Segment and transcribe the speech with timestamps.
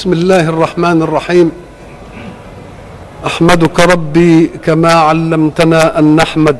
[0.00, 1.52] بسم الله الرحمن الرحيم.
[3.26, 6.58] أحمدك ربي كما علمتنا أن نحمد.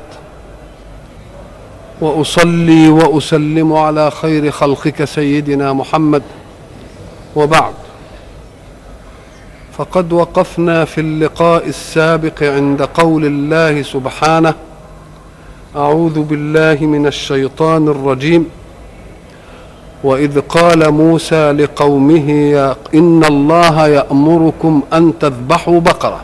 [2.01, 6.23] وأصلي وأسلم على خير خلقك سيدنا محمد.
[7.37, 7.75] وبعد.
[9.79, 14.55] فقد وقفنا في اللقاء السابق عند قول الله سبحانه
[15.77, 18.60] أعوذ بالله من الشيطان الرجيم.
[20.05, 26.21] وإذ قال موسى لقومه يا إن الله يأمركم أن تذبحوا بقرة.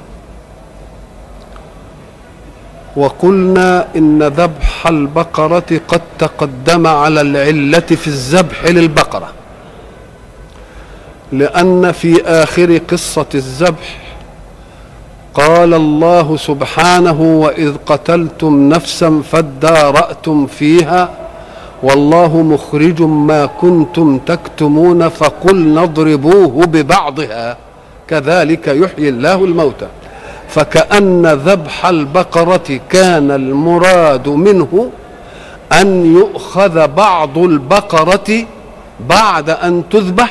[2.97, 9.29] وقلنا إن ذبح البقرة قد تقدم على العلة في الذبح للبقرة.
[11.33, 13.99] لأن في آخر قصة الذبح
[15.35, 21.11] قال الله سبحانه وإذ قتلتم نفسا فادارأتم فيها
[21.83, 27.57] والله مخرج ما كنتم تكتمون فقلنا اضربوه ببعضها.
[28.09, 29.87] كذلك يحيي الله الموتى.
[30.49, 34.91] فكأن ذبح البقرة كان المراد منه
[35.73, 38.47] أن يؤخذ بعض البقرة
[39.09, 40.31] بعد أن تذبح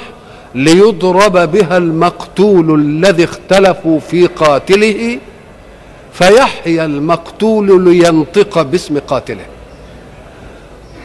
[0.56, 5.20] ليضرب بها المقتول الذي اختلفوا في قاتله
[6.14, 9.46] فيحيا المقتول لينطق باسم قاتله.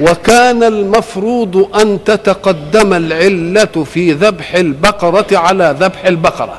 [0.01, 6.59] وكان المفروض أن تتقدم العلة في ذبح البقرة على ذبح البقرة.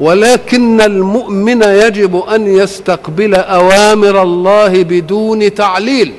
[0.00, 6.12] ولكن المؤمن يجب أن يستقبل أوامر الله بدون تعليل.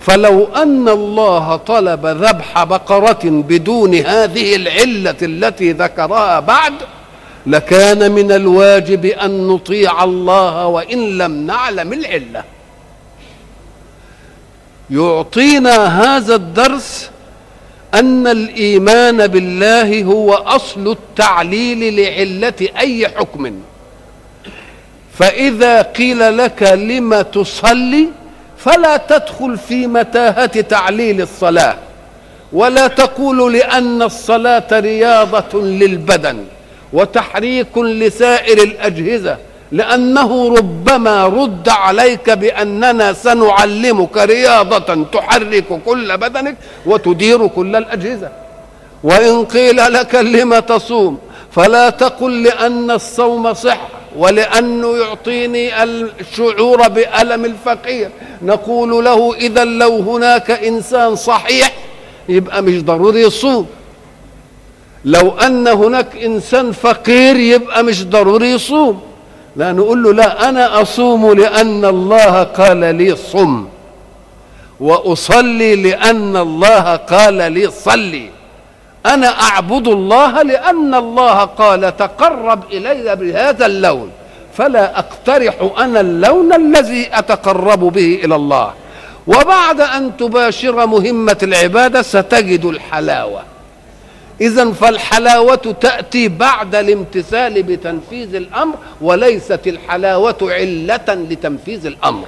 [0.00, 6.72] فلو أن الله طلب ذبح بقرة بدون هذه العلة التي ذكرها بعد
[7.46, 12.53] لكان من الواجب أن نطيع الله وإن لم نعلم العلة.
[14.90, 17.10] يعطينا هذا الدرس
[17.94, 23.60] أن الإيمان بالله هو أصل التعليل لعلة أي حكم.
[25.18, 28.08] فإذا قيل لك لم تصلي
[28.58, 31.76] فلا تدخل في متاهة تعليل الصلاة
[32.52, 36.44] ولا تقول لأن الصلاة رياضة للبدن
[36.92, 39.38] وتحريك لسائر الأجهزة.
[39.78, 48.30] لأنه ربما رد عليك بأننا سنعلمك رياضة تحرك كل بدنك وتدير كل الأجهزة.
[49.02, 51.18] وإن قيل لك لم تصوم
[51.50, 53.80] فلا تقل لأن الصوم صح
[54.16, 58.10] ولأنه يعطيني الشعور بألم الفقير.
[58.42, 61.72] نقول له إذا لو هناك إنسان صحيح
[62.28, 63.66] يبقى مش ضروري يصوم.
[65.04, 69.13] لو أن هناك إنسان فقير يبقى مش ضروري يصوم.
[69.56, 73.66] لا نقول له لا أنا أصوم لأن الله قال لي صم.
[74.80, 78.30] وأصلي لأن الله قال لي صلي.
[79.06, 84.10] أنا أعبد الله لأن الله قال تقرب إلي بهذا اللون.
[84.56, 88.72] فلا أقترح أنا اللون الذي أتقرب به إلى الله.
[89.26, 93.42] وبعد أن تباشر مهمة العبادة ستجد الحلاوة.
[94.40, 102.26] إذا فالحلاوة تأتي بعد الامتثال بتنفيذ الأمر وليست الحلاوة علة لتنفيذ الأمر.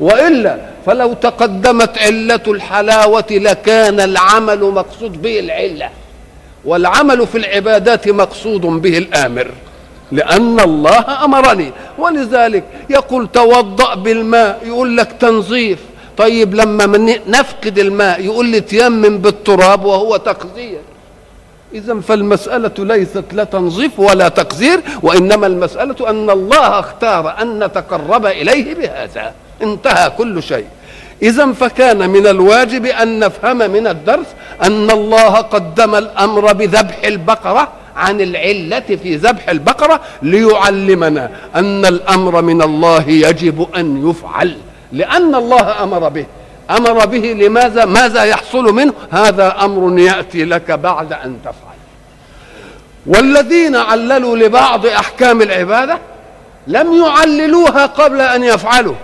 [0.00, 5.90] وإلا فلو تقدمت علة الحلاوة لكان العمل مقصود به العلة
[6.64, 9.50] والعمل في العبادات مقصود به الآمر
[10.12, 11.72] لأن الله أمرني.
[11.98, 15.78] ولذلك يقول توضأ بالماء يقول لك تنظيف.
[16.16, 20.80] طيب لما نفقد الماء يقول لي تيمم بالتراب وهو تقذير
[21.74, 28.74] إذا فالمسألة ليست لا تنظيف ولا تقذير وإنما المسألة أن الله اختار أن نتقرب إليه
[28.74, 29.32] بهذا.
[29.62, 30.66] انتهى كل شيء.
[31.22, 34.26] إذا فكان من الواجب أن نفهم من الدرس
[34.62, 42.62] أن الله قدم الأمر بذبح البقرة عن العلة في ذبح البقرة ليعلمنا أن الأمر من
[42.62, 44.56] الله يجب أن يفعل
[44.92, 46.26] لأن الله أمر به.
[46.70, 51.72] أمر به لماذا؟ ماذا يحصل منه؟ هذا أمر يأتي لك بعد أن تفعل.
[53.06, 55.98] والذين عللوا لبعض أحكام العبادة
[56.66, 58.94] لم يعللوها قبل أن يفعلوا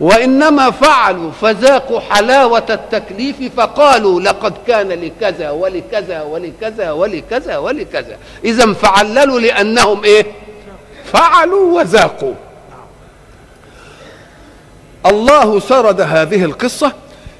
[0.00, 8.16] وإنما فعلوا فذاقوا حلاوة التكليف فقالوا لقد كان لكذا ولكذا ولكذا ولكذا ولكذا.
[8.44, 10.26] اذا فعللوا لأنهم إيه؟
[11.12, 12.34] فعلوا وذاقوا.
[15.06, 16.92] الله سرد هذه القصة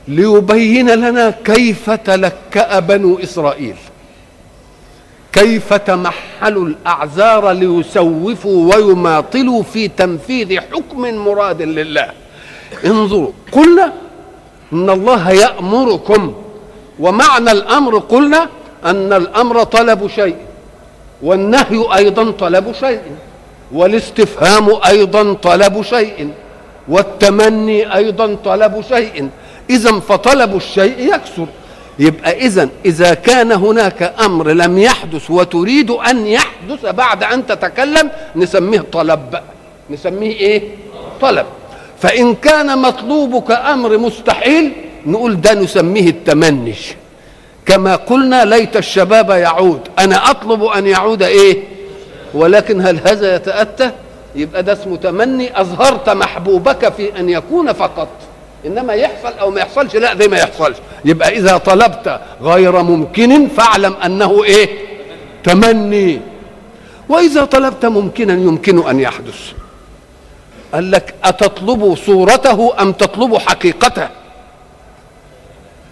[0.08, 3.76] ليبين لنا كيف تلكأ بنو إسرائيل.
[5.32, 12.10] كيف تمحلوا الأعذار ليسوفوا ويماطلوا في تنفيذ حكم مراد لله.
[12.84, 13.92] انظروا قلنا
[14.72, 16.34] إن الله يأمركم
[16.98, 18.48] ومعنى الأمر قلنا
[18.84, 20.36] أن الأمر طلب شيء
[21.22, 23.00] والنهي أيضا طلب شيء
[23.72, 26.30] والاستفهام أيضا طلب شيء.
[26.88, 29.28] والتمني أيضا طلب شيء.
[29.70, 31.46] اذا فطلب الشيء يكثر
[31.98, 38.84] يبقى اذا إذا كان هناك أمر لم يحدث وتريد أن يحدث بعد أن تتكلم نسميه
[38.92, 39.40] طلب.
[39.90, 40.62] نسميه إيه؟
[41.20, 41.46] طلب.
[42.02, 44.72] فإن كان مطلوبك أمر مستحيل
[45.06, 46.74] نقول ده نسميه التمني.
[47.66, 49.80] كما قلنا ليت الشباب يعود.
[49.98, 51.62] أنا أطلب أن يعود إيه؟
[52.34, 53.90] ولكن هل هذا يتأتى؟
[54.38, 58.08] يبقى ده اسمه تمني أظهرت محبوبك في أن يكون فقط.
[58.66, 60.76] إنما يحصل أو ما يحصلش لا ده ما يحصلش.
[61.04, 64.68] يبقى إذا طلبت غير ممكن فاعلم أنه إيه؟
[65.44, 66.20] تمني.
[67.08, 69.52] وإذا طلبت ممكنا يمكن أن يحدث.
[70.74, 74.08] قال لك أتطلب صورته أم تطلب حقيقته؟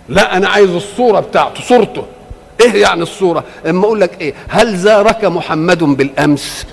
[0.09, 2.05] لا أنا عايز الصورة بتاعته صورته.
[2.61, 6.67] إيه يعني الصورة؟ أما أقول لك إيه؟ هل زارك محمد بالأمس؟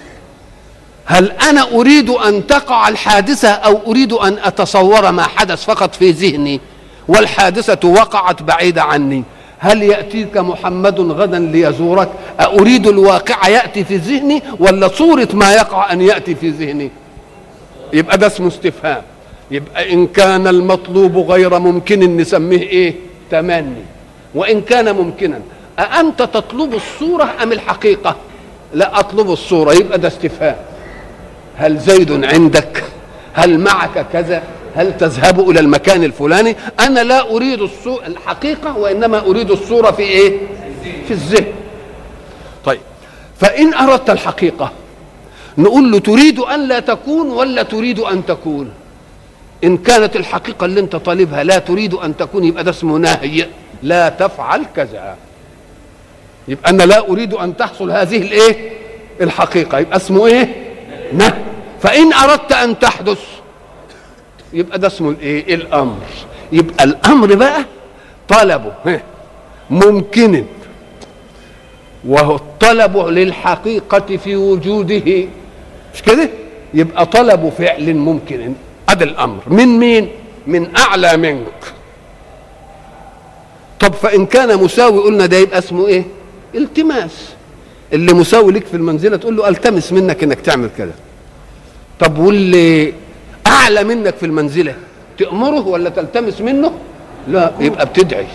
[1.05, 6.59] هل أنا أريد أن تقع الحادثة أو أريد أن أتصور ما حدث فقط في ذهني
[7.07, 9.23] والحادثة وقعت بعيده عني؟
[9.59, 12.09] هل يأتيك محمد غدا ليزورك؟
[12.41, 16.91] أريد الواقع يأتي في ذهني ولا صورة ما يقع أن يأتي في ذهني؟
[17.93, 19.01] يبقى ده اسمه استفهام.
[19.51, 22.95] يبقى إن كان المطلوب غير ممكن نسميه إيه؟
[23.31, 23.83] تمني.
[24.35, 25.39] وإن كان ممكنا
[25.79, 28.15] أأنت تطلب الصورة أم الحقيقة؟
[28.73, 29.73] لا أطلب الصورة.
[29.73, 30.55] يبقى ده استفهام.
[31.57, 32.83] هل زيد عندك؟
[33.33, 34.43] هل معك كذا؟
[34.75, 40.37] هل تذهب إلى المكان الفلاني؟ أنا لا أريد الصورة الحقيقة وإنما أريد الصورة في إيه؟
[41.07, 41.45] في الذهن
[42.65, 42.79] طيب
[43.39, 44.71] فإن أردت الحقيقة
[45.57, 48.69] نقول له تريد أن لا تكون ولا تريد أن تكون؟
[49.63, 53.47] إن كانت الحقيقة اللي أنت طالبها لا تريد أن تكون يبقى ده اسمه نهي
[53.83, 55.15] لا تفعل كذا
[56.47, 58.71] يبقى أنا لا أريد أن تحصل هذه الإيه
[59.21, 60.55] الحقيقة يبقى اسمه إيه
[61.13, 61.33] نهي
[61.83, 63.19] فإن أردت أن تحدث
[64.53, 65.97] يبقى ده اسمه الايه الأمر.
[66.51, 67.65] يبقى الأمر بقى
[68.27, 69.01] طلبه.
[69.69, 70.45] ممكن.
[72.07, 75.27] وهو الطلب للحقيقة في وجوده.
[75.95, 76.29] مش كده؟
[76.73, 78.53] يبقى طلب فعل ممكن.
[78.89, 79.41] هذا الأمر.
[79.47, 80.09] من مين؟
[80.47, 81.73] من أعلى منك.
[83.79, 86.03] طب فإن كان مساوي قلنا ده يبقى اسمه إيه؟
[86.55, 87.29] التماس.
[87.93, 90.91] اللي مساوي لك في المنزلة تقول له ألتمس منك إنك تعمل كذا
[91.99, 92.93] طب واللي
[93.47, 94.75] أعلى منك في المنزلة
[95.19, 96.71] تأمره ولا تلتمس منه؟
[97.27, 98.27] لا يبقى بتدعي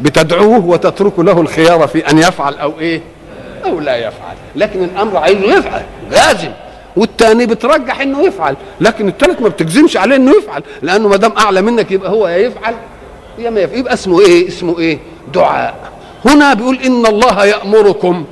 [0.00, 3.00] بتدعوه وتترك له الخيار في أن يفعل أو إيه؟
[3.64, 4.36] أو لا يفعل.
[4.56, 6.50] لكن الأمر عايزه يفعل لازم.
[6.96, 11.62] والتاني بترجح إنه يفعل لكن الثالث ما بتجزمش عليه إنه يفعل لأنه ما دام أعلى
[11.62, 12.74] منك يبقى هو يا يفعل
[13.38, 13.78] يا ما يفعل.
[13.78, 14.98] يبقى اسمه إيه؟ اسمه إيه؟
[15.34, 15.74] دعاء.
[16.24, 18.24] هنا بيقول إن الله يأمركم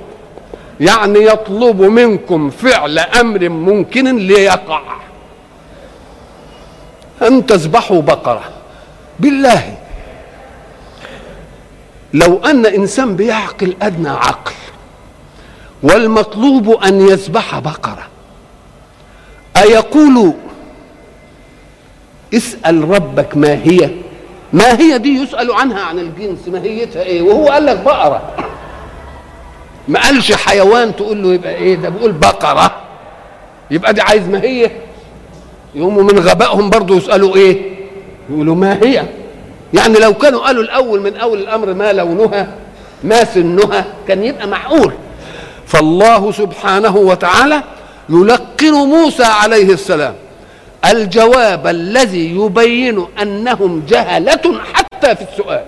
[0.80, 4.80] يعني يطلب منكم فعل أمر ممكن ليقع.
[7.22, 8.44] أن تذبحوا بقرة.
[9.20, 9.76] بالله.
[12.14, 14.52] لو أن إنسان بيعقل أدنى عقل
[15.82, 18.06] والمطلوب أن يذبح بقرة.
[19.56, 20.32] أيقول
[22.34, 23.90] اسأل ربك ما هي.
[24.52, 28.47] ما هي دي يسأل عنها عن الجنس ماهيتها إيه؟ وهو قال لك بقرة.
[29.88, 32.76] ما قالش حيوان تقول له يبقى إيه ده؟ بيقول بقرة.
[33.70, 34.70] يبقى دي عايز ما هي.
[35.74, 37.74] يقوموا من غبائهم برضه يسألوا إيه؟
[38.30, 39.04] يقولوا ما هي؟
[39.74, 42.48] يعني لو كانوا قالوا الأول من أول الأمر ما لونها
[43.04, 44.92] ما سنها كان يبقى معقول.
[45.66, 47.62] فالله سبحانه وتعالى
[48.08, 50.14] يلقن موسى عليه السلام.
[50.90, 55.64] الجواب الذي يبين أنهم جهلة حتى في السؤال.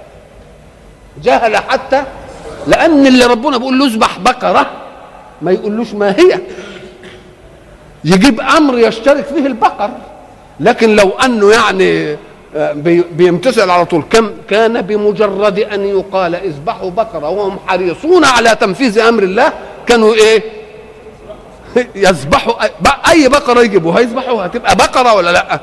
[1.23, 2.05] جهل حتى
[2.67, 4.71] لأن اللي ربنا بيقول له اذبح بقرة
[5.43, 6.41] ما يقولوش ما هي.
[8.05, 9.91] يجيب أمر يشترك فيه البقر.
[10.61, 12.17] لكن لو أنه يعني
[13.13, 19.23] بيمتثل على طول كم كان بمجرد أن يقال اذبحوا بقرة وهم حريصون على تنفيذ أمر
[19.23, 19.53] الله
[19.87, 20.43] كانوا إيه؟
[21.95, 22.55] يذبحوا
[23.11, 25.61] اي بقرة يجيبوا هيذبحوا هتبقى بقرة ولا لأ؟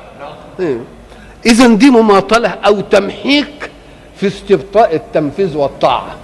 [1.45, 3.71] اذا دي مماطلة أو تمحيك
[4.15, 6.15] في استبطاء التنفيذ والطاعة.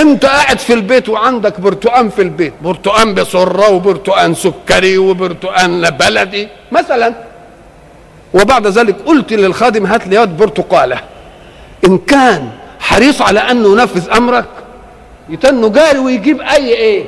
[0.00, 2.52] انت قاعد في البيت وعندك برتقان في البيت.
[2.62, 6.48] برتقان بسرة وبرتقان سكري وبرتقان بلدي.
[6.72, 7.14] مثلا.
[8.34, 11.00] وبعد ذلك قلت للخادم هات لي برتقالة.
[11.86, 14.44] إن كان حريص على انه ينفذ أمرك
[15.28, 17.04] يتنه جاري ويجيب أي إيه؟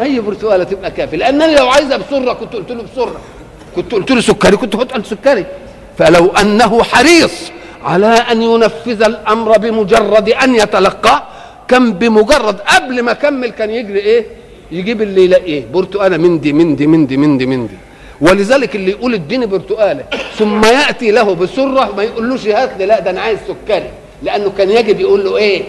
[0.00, 3.20] أي برتقالة تبقى كافية لأنني لو عايزها بصرة كنت قلت له بصرة.
[3.76, 5.46] كنت قلت له سكري كنت قلت سكري.
[5.98, 7.32] فلو أنه حريص
[7.84, 11.22] على أن ينفذ الأمر بمجرد أن يتلقاه
[11.70, 14.24] كان بمجرد قبل ما أكمل كان يجري إيه؟
[14.72, 17.74] يجيب اللي يلاقيه برتقالة من دي من دي من دي من دي من دي.
[18.20, 20.04] ولذلك اللي يقول اديني برتقالة
[20.38, 23.90] ثم يأتي له بسره ما يقولوش هات لي لا ده أنا عايز سكري.
[24.22, 25.62] لأنه كان يجب يقول له إيه؟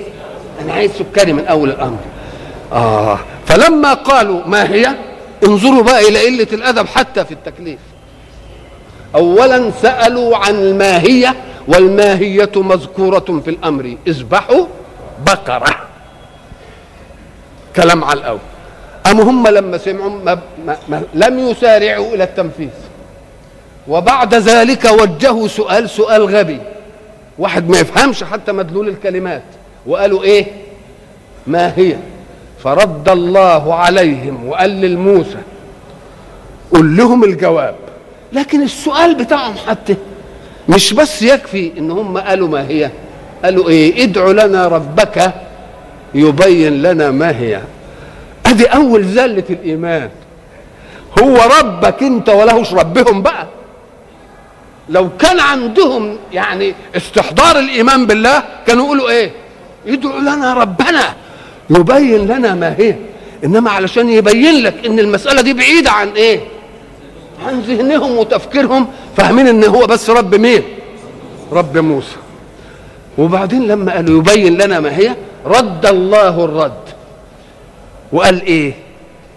[0.61, 1.97] أنا عايز سكري من أول الأمر.
[2.73, 3.19] آه.
[3.45, 4.95] فلما قالوا ما هي؟
[5.47, 7.79] انظروا بقى إلى قلة الأدب حتى في التكليف.
[9.15, 11.35] اولا سألوا عن الماهية
[11.67, 14.65] والماهية مذكورة في الأمر اذبحوا
[15.25, 15.90] بقرة.
[17.75, 18.39] كلام على الأول.
[19.11, 22.69] أم هم لما سمعوا ما ما ما لم يسارعوا إلى التنفيذ.
[23.87, 26.59] وبعد ذلك وجهوا سؤال سؤال غبي.
[27.37, 29.43] واحد ما يفهمش حتى مدلول الكلمات.
[29.85, 30.45] وقالوا إيه؟
[31.47, 31.95] ما هي؟
[32.63, 35.37] فرد الله عليهم وقال للموسى
[36.71, 37.75] قل لهم الجواب.
[38.33, 39.95] لكن السؤال بتاعهم حتى
[40.69, 42.89] مش بس يكفي إن هم قالوا ما هي.
[43.43, 45.33] قالوا إيه؟ ادعوا لنا ربك
[46.13, 47.61] يبين لنا ما هي.
[48.45, 50.09] أدي أول زله الإيمان.
[51.19, 53.47] هو ربك أنت ولهش ربهم بقى؟
[54.89, 59.31] لو كان عندهم يعني استحضار الإيمان بالله كانوا يقولوا إيه؟
[59.85, 61.15] يدعو لنا ربنا.
[61.69, 62.95] يبين لنا ما هي.
[63.43, 66.39] إنما علشان يبين لك إن المسألة دي بعيدة عن إيه؟
[67.47, 68.87] عن ذهنهم وتفكيرهم.
[69.17, 70.63] فاهمين إن هو بس رب مين؟
[71.51, 72.15] رب موسى.
[73.17, 75.15] وبعدين لما قالوا يبين لنا ما هي
[75.45, 76.81] رد الله الرد.
[78.11, 78.73] وقال إيه؟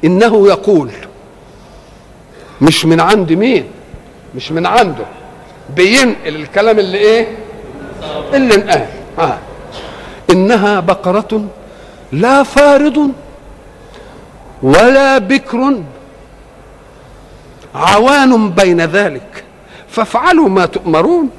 [0.04, 0.90] إنه يقول.
[2.60, 3.64] مش من عند مين؟
[4.34, 5.04] مش من عنده.
[5.76, 7.38] بينقل الكلام اللي إيه؟
[8.34, 8.86] اللي انقال.
[9.18, 9.38] آه.
[10.30, 11.44] إنها بقرة
[12.12, 13.10] لا فارض
[14.62, 15.82] ولا بكر.
[17.74, 19.44] عوان بين ذلك.
[19.88, 21.30] فافعلوا ما تؤمرون.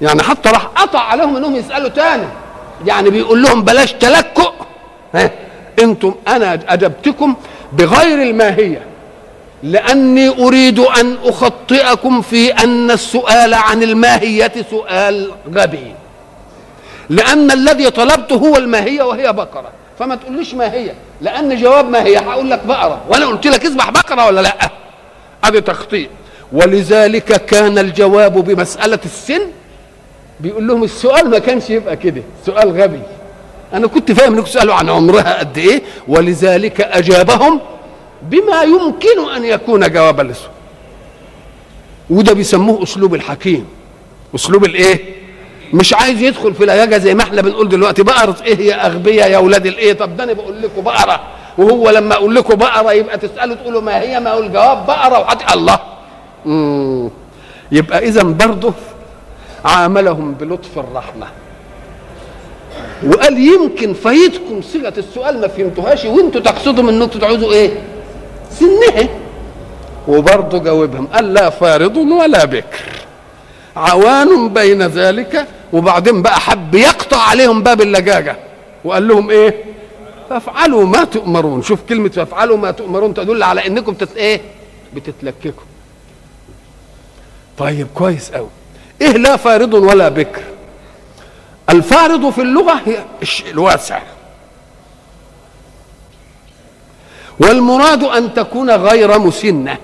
[0.00, 2.26] يعني حتى راح قطع عليهم إنهم يسألوا تاني.
[2.86, 4.52] يعني بيقول لهم بلاش تلكؤ
[5.14, 5.30] ها؟
[5.82, 7.34] أنتم أنا اجبتكم
[7.72, 8.82] بغير الماهية
[9.62, 15.94] لاني اريد ان اخطئكم في ان السؤال عن الماهية سؤال غبي.
[17.10, 19.70] لأن الذي طلبته هو الماهية وهي بقرة.
[19.98, 23.00] فما تقوليش ما هي لأن جواب ما هي هقول لك بقرة.
[23.08, 24.70] وأنا قلت لك اذبح بقرة ولا لا؟
[25.44, 26.08] ادي تخطيط.
[26.52, 29.40] ولذلك كان الجواب بمسألة السن
[30.42, 33.00] بيقول لهم السؤال ما كانش يبقى كده سؤال غبي.
[33.74, 37.60] أنا كنت فاهم إنكم تسالوا عن عمرها قد إيه ولذلك أجابهم
[38.22, 40.50] بما يمكن أن يكون جوابا للسؤال
[42.10, 43.66] وده بيسموه أسلوب الحكيم.
[44.34, 45.00] أسلوب الإيه؟
[45.72, 49.36] مش عايز يدخل في لجاجه زي ما إحنا بنقول دلوقتي بقرة إيه يا أغبياء يا
[49.36, 51.20] أولاد الإيه؟ طب ده أنا بقول لكم بقرة.
[51.58, 55.38] وهو لما أقول لكم بقرة يبقى تسألوا تقولوا ما هي؟ ما هو الجواب بقرة وحد
[55.54, 55.78] الله.
[56.46, 57.10] مم.
[57.72, 58.72] يبقى اذا برضه
[59.64, 61.26] عاملهم بلطف الرحمة.
[63.06, 67.70] وقال يمكن فايتكم صيغة السؤال ما فهمتوهاش وانتوا تقصدوا انكم تعوزوا إيه؟
[68.50, 69.08] سنه
[70.08, 72.84] وبرضه جاوبهم قال لا فارض ولا بكر.
[73.76, 78.36] عوان بين ذلك وبعدين بقى حب يقطع عليهم باب اللجاجة.
[78.84, 79.64] وقال لهم إيه؟
[80.30, 81.62] فافعلوا ما تؤمرون.
[81.62, 84.40] شوف كلمة فافعلوا ما تؤمرون تدل على انكم تت إيه؟
[84.94, 85.64] بتتلككوا.
[87.58, 88.48] طيب كويس قوي.
[89.02, 90.42] إيه لا فارض ولا بكر.
[91.70, 93.04] الفارض في اللغة هي
[93.50, 94.02] الواسع.
[97.40, 99.76] والمراد أن تكون غير مسنة.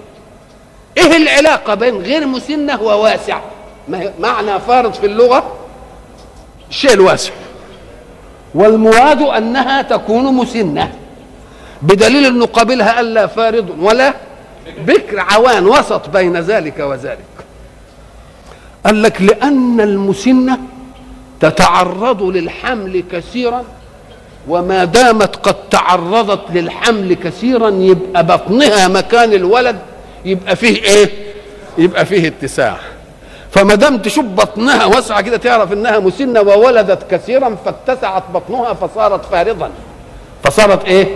[0.99, 3.41] إيه العلاقة بين غير مسنة وواسع؟
[4.21, 5.57] معنى فارض في اللغة؟
[6.71, 7.33] الشيء الواسع.
[8.55, 10.93] والمراد أنها تكون مسنة.
[11.83, 14.15] بدليل انه قابلها الا فارض ولا
[14.79, 17.19] بكر عوان وسط بين ذلك وذلك.
[18.89, 20.59] قال لك لأن المسنة
[21.41, 23.65] تتعرض للحمل كثيرا
[24.49, 29.79] وما دامت قد تعرضت للحمل كثيرا يبقى بطنها مكان الولد
[30.25, 31.11] يبقى فيه إيه؟
[31.79, 32.77] يبقى فيه اتساع.
[33.51, 39.71] فما دام تشوف بطنها واسعة كده تعرف إنها مسنة وولدت كثيرا فاتسعت بطنها فصارت فارضا.
[40.43, 41.07] فصارت إيه؟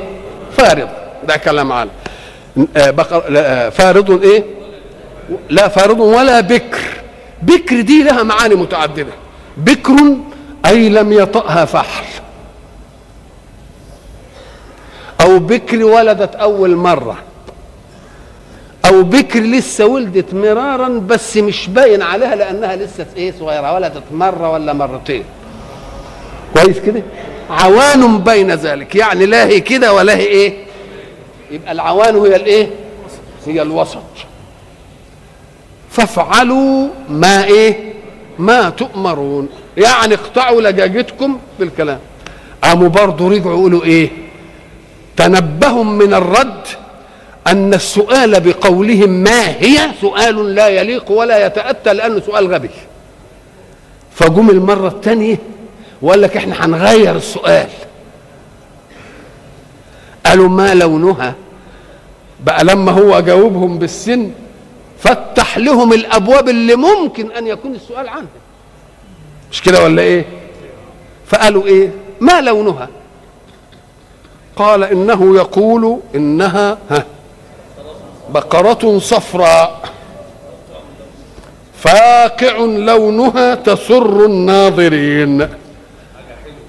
[0.57, 0.89] فارض.
[1.29, 1.91] ده كلام عالم
[2.77, 3.21] بقر
[3.71, 4.45] فارض إيه؟
[5.51, 6.79] لا فارض ولا بكر.
[7.43, 9.13] بكر دي لها معاني متعددة.
[9.57, 9.97] بكر
[10.67, 12.05] أي لم يطأها فحل.
[15.21, 17.17] أو بكر ولدت أول مرة.
[18.87, 24.51] أو بكر لسه ولدت مرارا بس مش باين عليها لأنها لسه إيه صغيرة ولدت مرة
[24.51, 25.25] ولا مرتين.
[26.55, 27.03] كويس كده؟
[27.51, 28.95] عوان بين ذلك.
[28.97, 30.65] يعني لا هي كده ولا هي إيه؟
[31.51, 32.71] يبقى العوان هي الإيه؟
[33.47, 33.99] هي الوسط.
[35.93, 37.93] فافعلوا ما إيه؟
[38.39, 39.49] ما تؤمرون.
[39.77, 41.99] يعني اقطعوا لجاجتكم بالكلام.
[42.65, 44.11] قاموا برضه رجعوا يقولوا إيه؟
[45.17, 46.67] تنبهوا من الرد
[47.47, 52.71] أن السؤال بقولهم ما هي؟ سؤال لا يليق ولا يتأتى لأنه سؤال غبي.
[54.15, 55.39] فجم المرة الثانية
[56.03, 57.69] وقال لك إحنا هنغير السؤال.
[60.27, 61.35] قالوا ما لونها؟
[62.45, 64.31] بقى لما هو جاوبهم بالسن
[65.03, 68.29] فتح لهم الأبواب اللي ممكن أن يكون السؤال عنها.
[69.53, 70.25] مش كده ولا إيه؟
[71.27, 71.91] فقالوا إيه؟
[72.21, 72.89] ما لونها؟
[74.57, 77.07] قال إنه يقول إنها ها
[78.31, 79.91] بقرة صفراء.
[81.79, 85.49] فاقع لونها تسر الناظرين.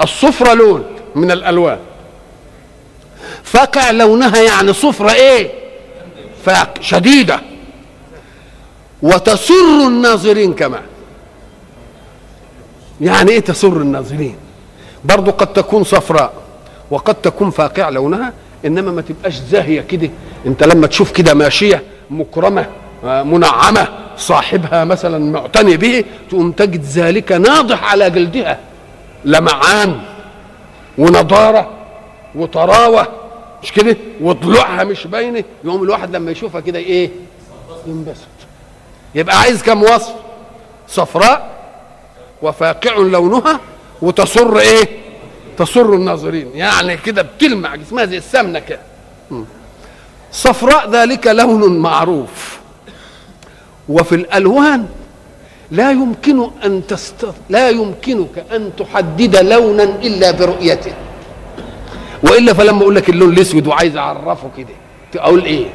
[0.01, 0.83] الصفرة لون
[1.15, 1.79] من الألوان.
[3.43, 5.51] فاقع لونها يعني صفرة إيه؟
[6.45, 7.39] فاق شديدة.
[9.03, 10.81] وتسر الناظرين كمان
[13.01, 14.35] يعني إيه تسر الناظرين؟
[15.05, 16.33] برضو قد تكون صفراء
[16.91, 18.33] وقد تكون فاقع لونها
[18.65, 20.09] إنما ما تبقاش زاهية كده.
[20.45, 22.65] أنت لما تشوف كده ماشية مكرمة
[23.03, 28.59] منعمة صاحبها مثلا معتني به تقوم تجد ذلك ناضح على جلدها.
[29.25, 30.01] لمعان
[30.97, 31.69] ونضارة
[32.35, 33.07] وطراوة
[33.63, 35.43] مش كده؟ وضلوعها مش باينة.
[35.63, 37.09] يقوم الواحد لما يشوفها كده إيه؟
[37.87, 38.32] ينبسط.
[39.15, 40.13] يبقى عايز كم وصف؟
[40.87, 41.49] صفراء
[42.41, 43.59] وفاقع لونها
[44.01, 44.89] وتصر إيه؟
[45.57, 46.51] تسر الناظرين.
[46.53, 48.79] يعني كده بتلمع جسمها زي السمنة كده.
[50.31, 52.59] صفراء ذلك لون معروف.
[53.89, 54.85] وفي الألوان
[55.71, 57.27] لا يمكن أن تست...
[57.49, 60.93] لا يمكنك أن تحدد لونا إلا برؤيته.
[62.23, 64.75] وإلا فلما أقول لك اللون الأسود وعايز أعرفه كده
[65.15, 65.65] أقول إيه؟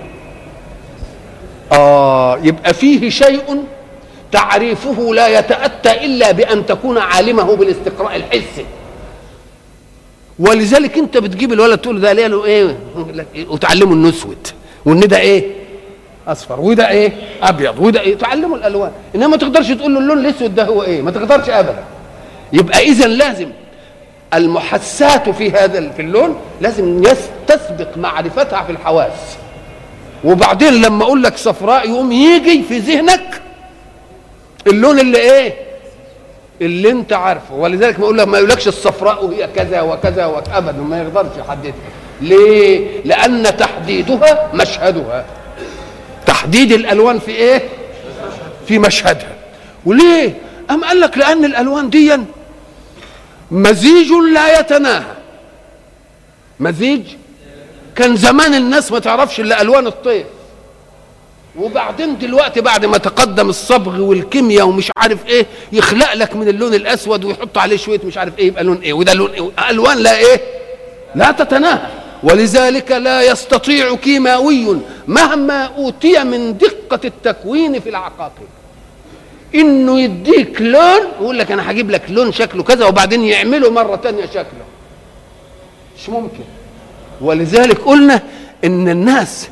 [1.72, 3.64] آه يبقى فيه شيء
[4.32, 8.64] تعريفه لا يتأتى إلا بأن تكون عالمه بالاستقراء الحسي.
[10.38, 12.76] ولذلك أنت بتجيب الولد تقول ده له إيه؟
[13.48, 14.48] وتعلمه إنه أسود.
[14.84, 15.44] وإن ده إيه؟
[16.28, 16.60] أصفر.
[16.60, 17.78] وده إيه؟ أبيض.
[17.78, 18.92] وده إيه؟ تعلمه الألوان.
[19.14, 21.84] إنما ما تقدرش تقول له اللون الأسود ده هو إيه؟ ما تقدرش ابدا.
[22.52, 23.50] يبقى اذا لازم
[24.34, 27.02] المحسات في هذا في اللون لازم
[27.46, 29.36] تسبق معرفتها في الحواس.
[30.24, 33.40] وبعدين لما أقول لك صفراء يقوم يجي في ذهنك
[34.66, 35.54] اللون اللي إيه؟
[36.60, 37.54] اللي انت عارفه.
[37.54, 41.72] ولذلك ما أقول لك ما يقولكش الصفراء وهي كذا وكذا وابدا ما يقدرش يحددها
[42.20, 45.24] ليه؟ لأن تحديدها مشهدها.
[46.26, 47.62] تحديد الألوان في إيه؟
[48.66, 49.32] في مشهدها.
[49.86, 50.34] وليه؟
[50.70, 52.16] أم قال لك لأن الألوان دي
[53.50, 55.14] مزيج لا يتناهى.
[56.60, 57.02] مزيج
[57.98, 60.24] كان زمان الناس ما تعرفش إلا ألوان الطير.
[61.58, 67.24] وبعدين دلوقتي بعد ما تقدم الصبغ والكيمياء ومش عارف إيه يخلق لك من اللون الأسود
[67.24, 70.40] ويحط عليه شوية مش عارف إيه يبقى لون إيه وده لون إيه ألوان لا إيه
[71.14, 71.86] لا تتناهى.
[72.22, 78.48] ولذلك لا يستطيع كيماوي مهما أوتي من دقة التكوين في العقاقير.
[79.54, 84.26] إنه يديك لون ويقول لك أنا هجيب لك لون شكله كذا وبعدين يعمله مرة تانية
[84.26, 84.64] شكله.
[85.98, 86.44] مش ممكن.
[87.20, 88.22] ولذلك قلنا
[88.64, 89.48] إن الناس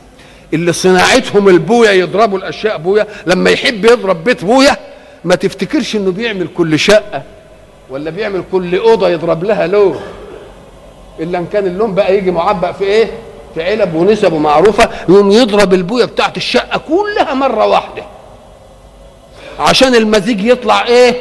[0.54, 4.76] اللي صناعتهم البويا يضربوا الأشياء بويا لما يحب يضرب بيت بويا
[5.24, 7.22] ما تفتكرش إنه بيعمل كل شقة
[7.90, 10.00] ولا بيعمل كل أوضة يضرب لها لون.
[11.20, 13.10] إلا إن كان اللون بقى يجي معبأ في إيه؟
[13.54, 18.02] في علب ونسب معروفه يقوم يضرب البوية بتاعت الشقة كلها مرة واحدة.
[19.58, 21.14] عشان المزيج يطلع إيه؟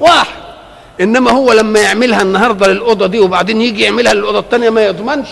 [0.00, 0.43] واحد.
[1.00, 5.28] إنما هو لما يعملها النهارده للأوضة دي وبعدين يجي يعملها للأوضة الثانية ما يضمنش.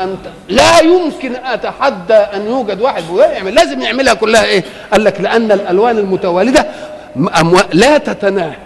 [0.00, 0.18] أنت
[0.48, 3.54] لا يمكن أتحدى أن يوجد واحد يعمل.
[3.54, 6.66] لازم يعملها كلها إيه؟ قال لك لأن الألوان المتوالدة
[7.40, 8.56] أموال لا تتناهى.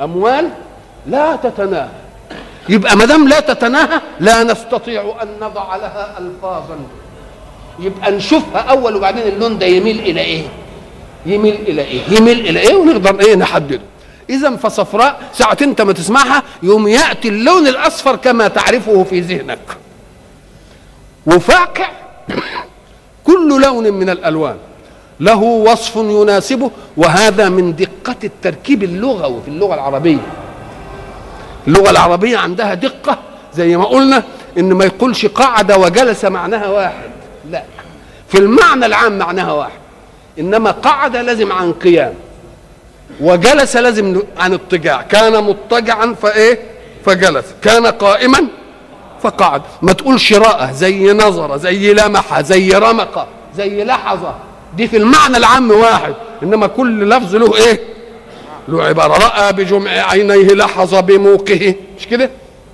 [0.00, 0.48] أموال
[1.06, 1.88] لا تتناهى.
[2.68, 6.76] يبقى ما دام لا تتناهى لا نستطيع أن نضع لها الفاظا.
[7.78, 10.42] يبقى نشوفها أول وبعدين اللون ده يميل إلى إيه؟
[11.26, 13.80] يميل إلى إيه؟ يميل إلى إيه؟ ونقدر إيه؟ نحدده.
[14.30, 19.58] اذا فصفراء ساعة أنت ما تسمعها يوم يأتي اللون الأصفر كما تعرفه في ذهنك.
[21.26, 21.90] وفاقع
[23.26, 24.56] كل لون من الألوان.
[25.20, 30.26] له وصف يناسبه وهذا من دقة التركيب اللغوي في اللغة العربية.
[31.66, 33.18] اللغة العربية عندها دقة
[33.54, 34.22] زي ما قلنا
[34.58, 37.10] إن ما يقولش قعد وجلس معناها واحد.
[37.50, 37.62] لا.
[38.28, 39.78] في المعنى العام معناها واحد.
[40.38, 42.14] إنما قعد لازم عن قيام.
[43.20, 46.58] وجلس لازم عن اضطجاع كان مضطجعا فايه
[47.04, 47.44] فجلس.
[47.62, 48.46] كان قائما
[49.22, 49.62] فقعد.
[49.82, 50.74] ما تقولش رأى.
[50.74, 54.18] زي نظر زي لمح زي رمق زي لحظ
[54.76, 56.14] دي في المعنى العام واحد.
[56.42, 57.80] إنما كل لفظ له إيه؟
[58.68, 59.12] له عبارة.
[59.18, 61.74] رأى بجمع عينيه لحظ بموقه.
[61.98, 62.30] مش كده؟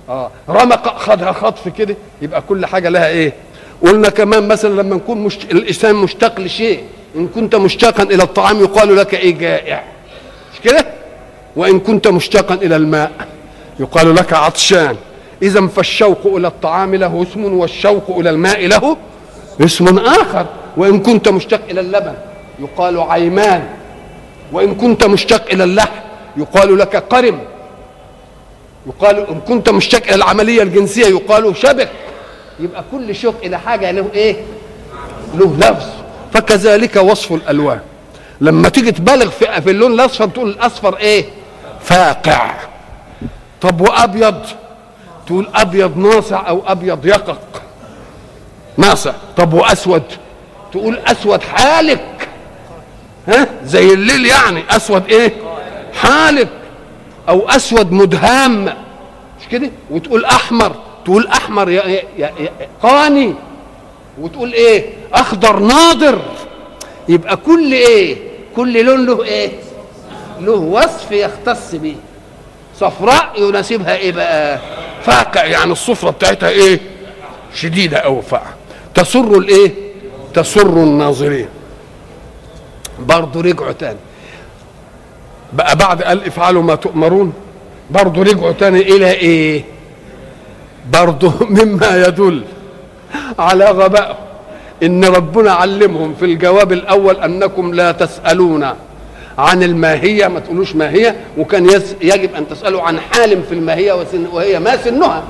[0.09, 0.31] آه.
[0.49, 1.95] رمق خدها خطف كده.
[2.21, 3.33] يبقى كل حاجة لها إيه؟
[3.81, 5.35] قلنا كمان مثلا لما نكون مش...
[5.51, 6.83] الإنسان مشتاق لشيء.
[7.15, 9.83] إن كنت مشتاقا إلى الطعام يقال لك إيه؟ جائع.
[10.65, 10.85] كده؟
[11.55, 13.11] وإن كنت مشتاقا إلى الماء.
[13.79, 14.95] يقال لك عطشان.
[15.41, 18.97] إذا فالشوق إلى الطعام له اسم والشوق إلى الماء له
[19.61, 20.45] اسم آخر.
[20.77, 22.13] وإن كنت مشتاق إلى اللبن
[22.59, 23.63] يقال عيمان.
[24.51, 25.99] وإن كنت مشتاق إلى اللحم
[26.37, 27.39] يقال لك قرم.
[28.87, 31.89] يقال إن كنت مشتاق إلى العملية الجنسية يقال شبك.
[32.59, 34.35] يبقى كل شوق إلى حاجة له إيه؟
[35.35, 35.85] له لفظ
[36.33, 37.79] فكذلك وصف الألوان.
[38.41, 41.25] لما تيجي تبالغ في, اللون الأصفر تقول الأصفر إيه؟
[41.81, 42.51] فاقع.
[43.61, 44.45] طب وأبيض؟
[45.27, 47.61] تقول أبيض ناصع أو أبيض يقق.
[48.77, 49.13] ناصع.
[49.37, 50.03] طب وأسود؟
[50.71, 52.27] تقول أسود حالك
[53.27, 54.63] ها؟ زي الليل يعني.
[54.69, 55.33] أسود إيه؟
[55.93, 56.49] حالك
[57.29, 60.75] أو أسود مدهام مش كده؟ وتقول أحمر.
[61.05, 62.49] تقول أحمر يا يا يا
[62.83, 63.33] قاني.
[64.19, 66.21] وتقول إيه؟ أخضر ناضر.
[67.09, 68.17] يبقى كل إيه؟
[68.55, 69.51] كل لون له إيه؟
[70.41, 71.95] له وصف يختص به
[72.79, 74.59] صفراء يناسبها إيه بقى؟
[75.03, 76.79] فاقع يعني الصفرة بتاعتها إيه؟
[77.55, 78.53] شديدة أو فاقع
[78.95, 79.71] تسر الإيه؟
[80.33, 81.47] تسر الناظرين.
[82.99, 83.97] برضه رجعوا تاني.
[85.53, 87.33] بقى بعد قال افعلوا ما تؤمرون
[87.91, 89.63] برضه رجعوا تاني إلى إيه؟
[90.91, 92.43] برضه مما يدل
[93.39, 94.24] على غبائهم.
[94.85, 98.73] إن ربنا علمهم في الجواب الأول أنكم لا تسألون
[99.37, 101.65] عن الماهية ما تقولوش ماهية وكان
[102.01, 105.23] يجب أن تسألوا عن حال في الماهية وهي ما سنها.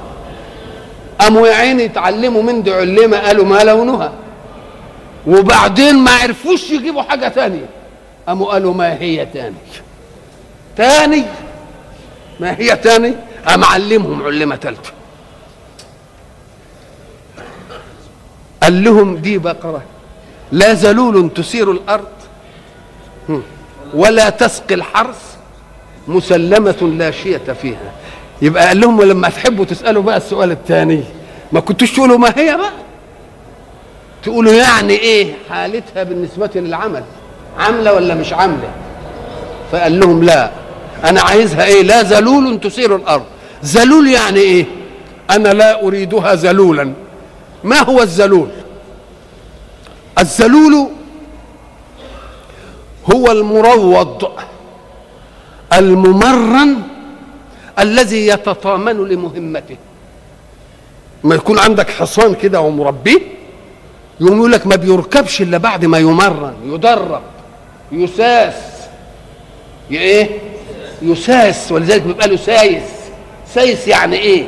[1.20, 4.12] قاموا يا عيني يتعلموا من دي علمه قالوا ما لونها.
[5.28, 7.66] وبعدين ما عرفوش يجيبوا حاجة ثانية
[8.28, 9.56] قاموا قالوا ما هي تاني.
[10.78, 11.24] تاني.
[12.40, 13.14] ما هي تاني؟
[13.48, 14.92] قام علمهم علمة ثالثه
[18.64, 19.82] قال لهم دي بقرة
[20.52, 22.06] لا ذلول تثير الأرض
[23.94, 25.36] ولا تسقي الحرث
[26.08, 27.92] مسلمة لا شية فيها.
[28.42, 31.04] يبقى قال لهم لما تحبوا تسألوا بقى السؤال الثاني
[31.52, 32.72] ما كنتوش تقولوا ما هي بقى؟
[34.24, 37.04] تقولوا يعني إيه حالتها بالنسبة للعمل؟
[37.60, 38.70] عاملة ولا مش عاملة؟
[39.72, 40.52] فقال لهم لا.
[41.04, 43.24] أنا عايزها إيه؟ لا ذلول تثير الأرض.
[43.66, 44.66] ذلول يعني إيه؟
[45.30, 46.94] أنا لا أريدها ذلولا
[47.66, 48.48] ما هو الذلول؟
[50.20, 50.90] الذلول
[53.14, 54.32] هو المروض
[55.74, 56.82] الممرن
[57.80, 59.78] الذي يتطامن لمهمته.
[61.24, 63.20] ما يكون عندك حصان كده ومربيه
[64.20, 67.22] يقوم يقول لك ما بيركبش إلا بعد ما يمرن يدرب
[67.92, 68.54] يساس.
[69.92, 70.30] إيه؟
[71.02, 72.84] يساس ولذلك بيبقى له سايس.
[73.54, 74.48] سايس يعني إيه؟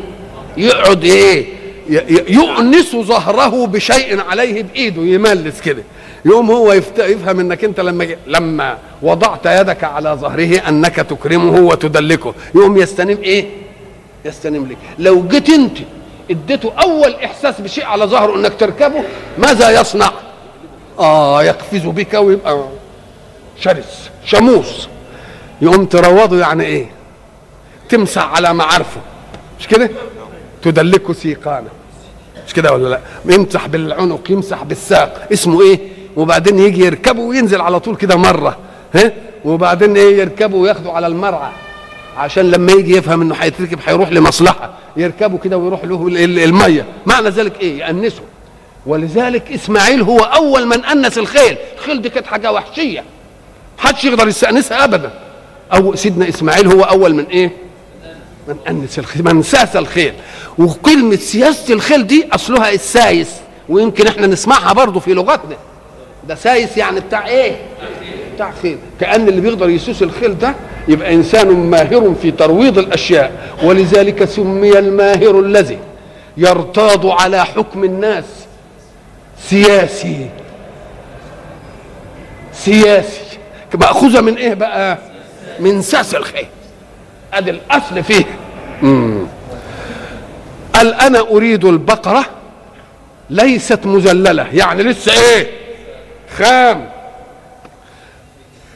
[0.58, 1.57] يقعد إيه؟
[2.30, 5.84] يؤنس ظهره بشيء عليه بإيده يملس كده.
[6.26, 12.34] يوم هو يفهم إنك أنت لما لما وضعت يدك على ظهره أنك تكرمه وتدلكه.
[12.56, 13.46] يوم يستنم إيه؟
[14.26, 14.78] يستنم لك.
[15.00, 15.78] لو جيت أنت
[16.32, 19.04] اديته أول إحساس بشيء على ظهره إنك تركبه
[19.38, 20.12] ماذا يصنع؟
[21.00, 22.64] آه يقفز بك ويبقى
[23.60, 24.88] شرس شموس
[25.62, 26.86] يقوم تروضه يعني إيه؟
[27.90, 29.02] تمسح على معارفه.
[29.60, 29.90] مش كده؟
[30.64, 31.70] تدلكه سيقانه
[32.48, 33.00] مش كده ولا لا؟
[33.36, 35.28] يمسح بالعنق يمسح بالساق.
[35.34, 35.80] اسمه إيه؟
[36.16, 38.58] وبعدين يجي يركبه وينزل على طول كده مرة.
[38.96, 39.12] ها؟
[39.46, 41.52] وبعدين إيه؟ يركبه وياخده على المرعى.
[42.18, 44.74] عشان لما يجي يفهم انه هيتركب هيروح لمصلحة.
[44.98, 46.08] يركبه كده ويروح له
[46.44, 46.86] المية.
[47.06, 48.22] معنى ذلك إيه؟ يأنسه.
[48.86, 51.58] ولذلك اسماعيل هو أول من أنس الخيل.
[51.78, 53.04] الخيل دي كانت حاجة وحشية.
[53.80, 55.12] محدش يقدر يستأنسها ابدا.
[55.74, 57.52] أو سيدنا إسماعيل هو أول من إيه؟
[58.48, 60.14] من أنس الخيل من ساس الخيل.
[60.58, 63.30] وكلمه سياسة الخيل دي أصلها السايس
[63.70, 65.56] ويمكن إحنا نسمعها برضه في لغتنا.
[66.28, 67.56] ده سايس يعني بتاع إيه؟
[68.36, 68.78] بتاع خيل.
[69.00, 70.56] كأن اللي بيقدر يسوس الخيل ده
[70.88, 73.32] يبقى إنسان ماهر في ترويض الأشياء.
[73.64, 75.80] ولذلك سمي الماهر الذي
[76.38, 78.26] يرتاض على حكم الناس.
[79.50, 80.30] سياسي.
[82.54, 83.22] سياسي.
[83.74, 84.98] مأخوذة من إيه بقى؟
[85.60, 86.48] من ساس الخيل.
[87.34, 88.26] أدي الأصل فيه.
[88.82, 89.28] مم.
[90.74, 92.26] قال أنا أريد البقرة
[93.30, 95.52] ليست مذلله يعني لسه إيه؟
[96.38, 96.90] خام.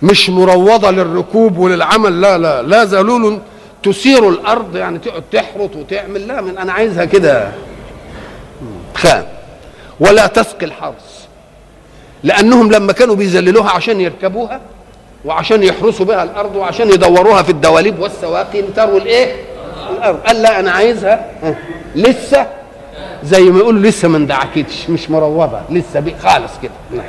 [0.02, 2.22] مش مروضة للركوب وللعمل.
[2.22, 3.40] لا لا لا ذلول
[3.84, 4.76] تثير الأرض.
[4.76, 6.28] يعني تقعد تحرط وتعمل.
[6.28, 7.52] لا من أنا عايزها كده.
[8.96, 9.26] خام.
[10.00, 11.26] ولا تسقي الحرث
[12.24, 14.62] لأنهم لما كانوا بيذللوها عشان يركبوها
[15.26, 19.36] وعشان يحرسوا بها الأرض وعشان يدوروها في الدواليب والسواقي تروي الإيه؟
[19.98, 20.20] الأرض.
[20.20, 21.56] قال لا أنا عايزها ها،
[21.96, 22.48] لسه
[23.24, 27.02] زي ما يقولوا لسه ما اندعكتش مش مروضه لسه بي خالص كده.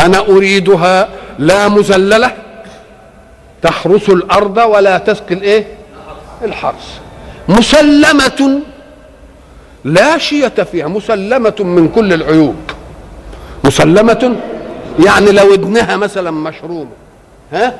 [0.00, 2.30] أنا أريدها لا مذلله
[3.62, 5.66] تحرس الأرض ولا تسقي الإيه؟
[6.44, 6.98] الحرث
[7.48, 8.60] مسلمة
[9.84, 12.56] لا شية فيها مسلمة من كل العيوب.
[13.64, 14.36] مسلمة
[15.06, 16.90] يعني لو ودنها مثلا مشرومة
[17.52, 17.74] ها؟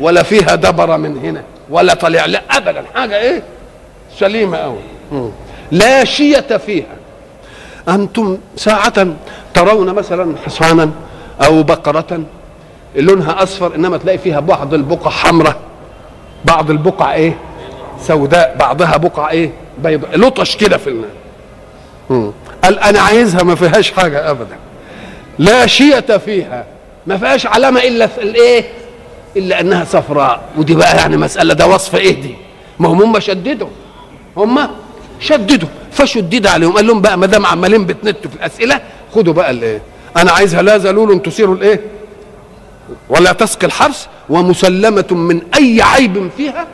[0.00, 2.84] ولا فيها دبرة من هنا ولا طلع لا أبدا.
[2.94, 3.42] حاجة إيه؟
[4.18, 4.78] سليمة أوي.
[5.12, 5.30] مم.
[5.72, 6.96] لا شية فيها.
[7.88, 9.06] أنتم ساعة
[9.54, 10.90] ترون مثلا حصانا
[11.44, 12.20] أو بقرة
[12.96, 15.56] لونها أصفر إنما تلاقي فيها بعض البقع حمراء.
[16.44, 17.36] بعض البقع إيه؟
[18.02, 18.56] سوداء.
[18.58, 20.18] بعضها بقع إيه؟ بيضاء.
[20.18, 21.10] لطش كده في الماء.
[22.64, 24.56] قال أنا عايزها ما فيهاش حاجة ابدا.
[25.38, 26.64] لا شية فيها.
[27.06, 28.64] ما فيهاش علامة إلا في الإيه؟
[29.38, 32.34] إلا أنها صفراء ودي بقى يعني مسألة ده وصف إيه دي؟
[32.78, 33.68] ما هم هم شددوا
[34.36, 34.68] هم
[35.20, 38.80] شددوا فشدد عليهم قال لهم بقى ما دام عمالين بتنتوا في الأسئلة
[39.14, 39.82] خدوا بقى الايه
[40.16, 41.80] أنا عايزها لا ذلول تثير الإيه؟
[43.08, 46.66] ولا تسقي الحرث ومسلمة من أي عيب فيها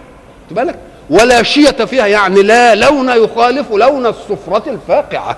[0.50, 0.78] بالك؟
[1.10, 5.36] ولا شية فيها يعني لا لون يخالف لون الصفرة الفاقعة.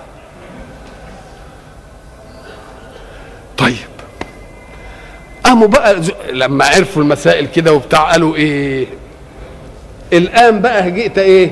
[3.57, 3.86] طيب
[5.47, 5.95] قاموا بقى
[6.31, 8.87] لما عرفوا المسائل كده وبتاع قالوا إيه؟
[10.13, 11.51] الآن بقى جئت إيه؟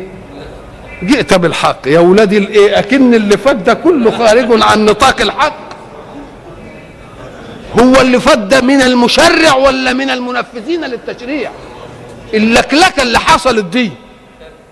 [1.04, 1.88] جئت بالحق.
[1.88, 5.60] يا ولادي الايه أكن اللي فات ده كله خارج عن نطاق الحق.
[7.80, 11.52] هو اللي فات ده من المشرع ولا من المنفذين للتشريع؟
[12.34, 13.92] اللكلكة اللي حصلت دي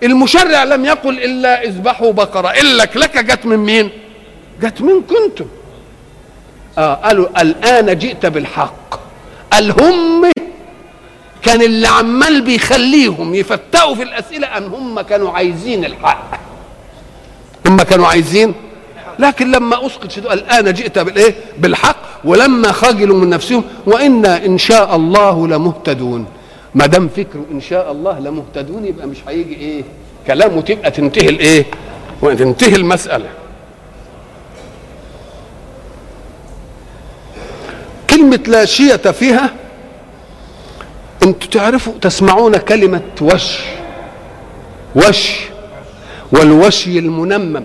[0.02, 2.48] المشرع لم يقل إلا اذبحوا بقرة.
[2.48, 3.90] اللكلكة جت من مين؟
[4.62, 5.46] جت من كنتم.
[6.78, 9.03] آه قالوا الآن جئت بالحق.
[9.52, 10.30] قال هم
[11.42, 16.40] كان اللي عمال بيخليهم يفتقوا في الأسئلة أن هم كانوا عايزين الحق.
[17.66, 18.54] هم كانوا عايزين.
[19.18, 21.96] لكن لما أسقط شدوا الآن جئت بالإيه؟ بالحق.
[22.24, 23.64] ولما خجلوا من نفسهم.
[23.86, 26.26] وإنا إن شاء الله لمهتدون.
[26.74, 29.82] ما دام فكره إن شاء الله لمهتدون يبقى مش هيجي إيه؟
[30.26, 31.64] كلامه تبقى تنتهي الإيه؟
[32.22, 33.28] وتنتهي المسألة.
[38.14, 39.50] كلمة لا شية فيها
[41.22, 43.58] أنتوا تعرفوا تسمعون كلمة وش.
[44.96, 45.30] وش.
[46.32, 47.64] والوشي المنمم.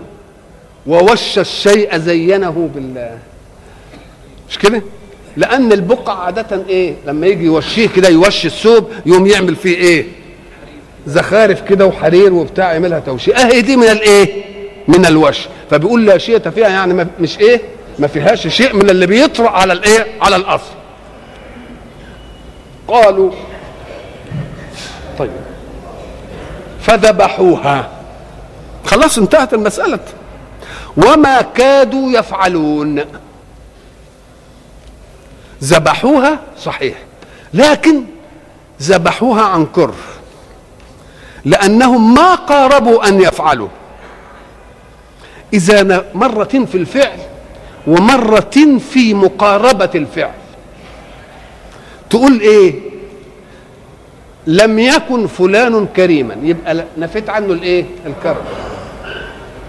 [0.87, 3.17] ووش الشيء زينه بال
[4.49, 4.81] مش كده؟
[5.37, 10.05] لأن البقع عادة إيه؟ لما يجي يوشيه كده يوشي الثوب يقوم يعمل فيه إيه؟
[11.07, 13.33] زخارف كده وحرير وبتاع يعملها توشية.
[13.35, 14.43] أهي دي من الإيه؟
[14.87, 15.37] من الوش.
[15.71, 17.61] فبيقول لا شيء فيها يعني مش إيه؟
[17.99, 20.73] ما فيهاش شيء من اللي بيطرأ على الإيه؟ على الاصل
[22.87, 23.31] قالوا
[25.19, 25.31] طيب
[26.81, 27.89] فذبحوها.
[28.85, 29.99] خلاص انتهت المسألة.
[30.97, 33.05] وما كادوا يفعلون.
[35.63, 36.97] ذبحوها صحيح
[37.53, 38.03] لكن
[38.81, 39.95] ذبحوها عن كره
[41.45, 43.69] لأنهم ما قاربوا أن يفعلوا.
[45.53, 47.19] إذا مرة في الفعل
[47.87, 50.31] ومرة في مقاربة الفعل.
[52.09, 52.73] تقول إيه؟
[54.47, 56.35] لم يكن فلان كريما.
[56.43, 58.43] يبقى نفيت عنه الإيه؟ الكرم.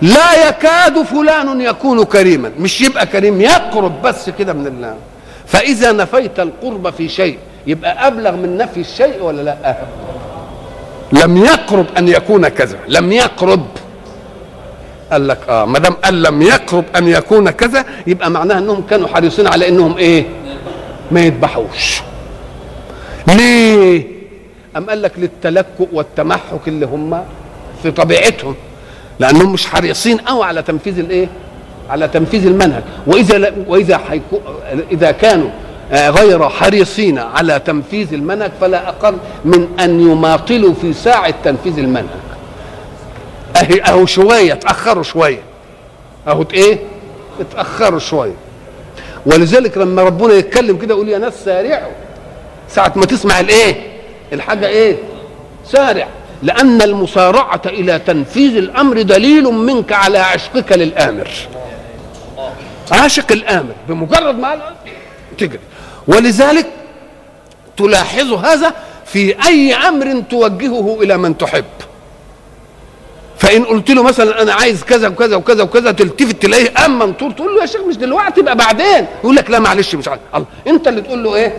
[0.02, 2.52] لا يكاد فلان يكون كريما.
[2.58, 4.96] مش يبقى كريم يقرب بس كده من الله.
[5.46, 9.76] فإذا نفيت القرب في شيء يبقى أبلغ من نفي الشيء ولا لا؟
[11.12, 12.78] لم يقرب أن يكون كذا.
[12.88, 13.66] لم يقرب.
[15.12, 19.08] قال لك آه ما دام قال لم يقرب أن يكون كذا يبقى معناها إنهم كانوا
[19.08, 20.24] حريصين على إنهم إيه؟
[21.10, 22.00] ما يذبحوش.
[23.28, 24.06] ليه؟
[24.76, 27.24] أم قال لك للتلكؤ والتمحك اللي هم
[27.82, 28.54] في طبيعتهم
[29.18, 31.28] لأنهم مش حريصين أو على تنفيذ الإيه؟
[31.90, 32.82] على تنفيذ المنهج.
[33.06, 34.38] وإذا لا وإذا حيكو
[34.92, 35.50] إذا كانوا
[35.92, 42.20] آه، غير حريصين على تنفيذ المنهج فلا أقل من أن يماطلوا في ساعة تنفيذ المنهج.
[43.56, 45.42] أهي أهو شوية اتأخروا شوية.
[46.28, 46.78] أهو إيه؟
[47.40, 48.34] اتأخروا شوية.
[49.26, 51.92] ولذلك لما ربنا يتكلم كده يقول يا ناس سارعوا.
[52.68, 53.74] ساعة ما تسمع الإيه؟
[54.32, 54.96] الحاجة إيه؟
[55.66, 56.08] سارع.
[56.42, 61.30] لأن المسارعة إلى تنفيذ الأمر دليل منك على عشقك للآمر.
[62.92, 64.74] عاشق الآمر بمجرد ما
[65.38, 65.60] تجري.
[66.08, 66.66] ولذلك
[67.76, 68.74] تلاحظ هذا
[69.06, 71.64] في أي أمر توجهه إلى من تحب.
[73.40, 77.54] فإن قلت له مثلا أنا عايز كذا وكذا وكذا وكذا تلتفت تلاقيه أم منطور تقول
[77.54, 79.06] له يا شيخ مش دلوقتي يبقى بعدين.
[79.24, 80.20] يقول لك لا معلش مش عارف.
[80.34, 80.46] الله.
[80.66, 81.56] أنت اللي تقول له إيه؟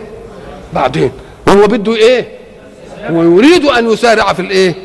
[0.72, 1.10] بعدين.
[1.46, 2.28] وهو بده إيه؟
[3.10, 4.76] هو يريد أن يسارع في الإيه؟ في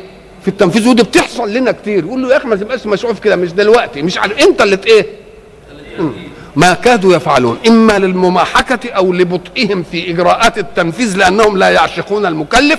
[0.42, 0.88] في التنفيذ.
[0.88, 2.04] ودي بتحصل لنا كتير.
[2.04, 4.38] يقول له يا أخي ما تبقاش مشغول في كده مش دلوقتي مش عارف.
[4.38, 5.06] أنت اللي إيه.
[6.56, 7.58] ما كادوا يفعلون.
[7.68, 12.78] إما للمماحكة أو لبطئهم في إجراءات التنفيذ لأنهم لا يعشقون المكلف.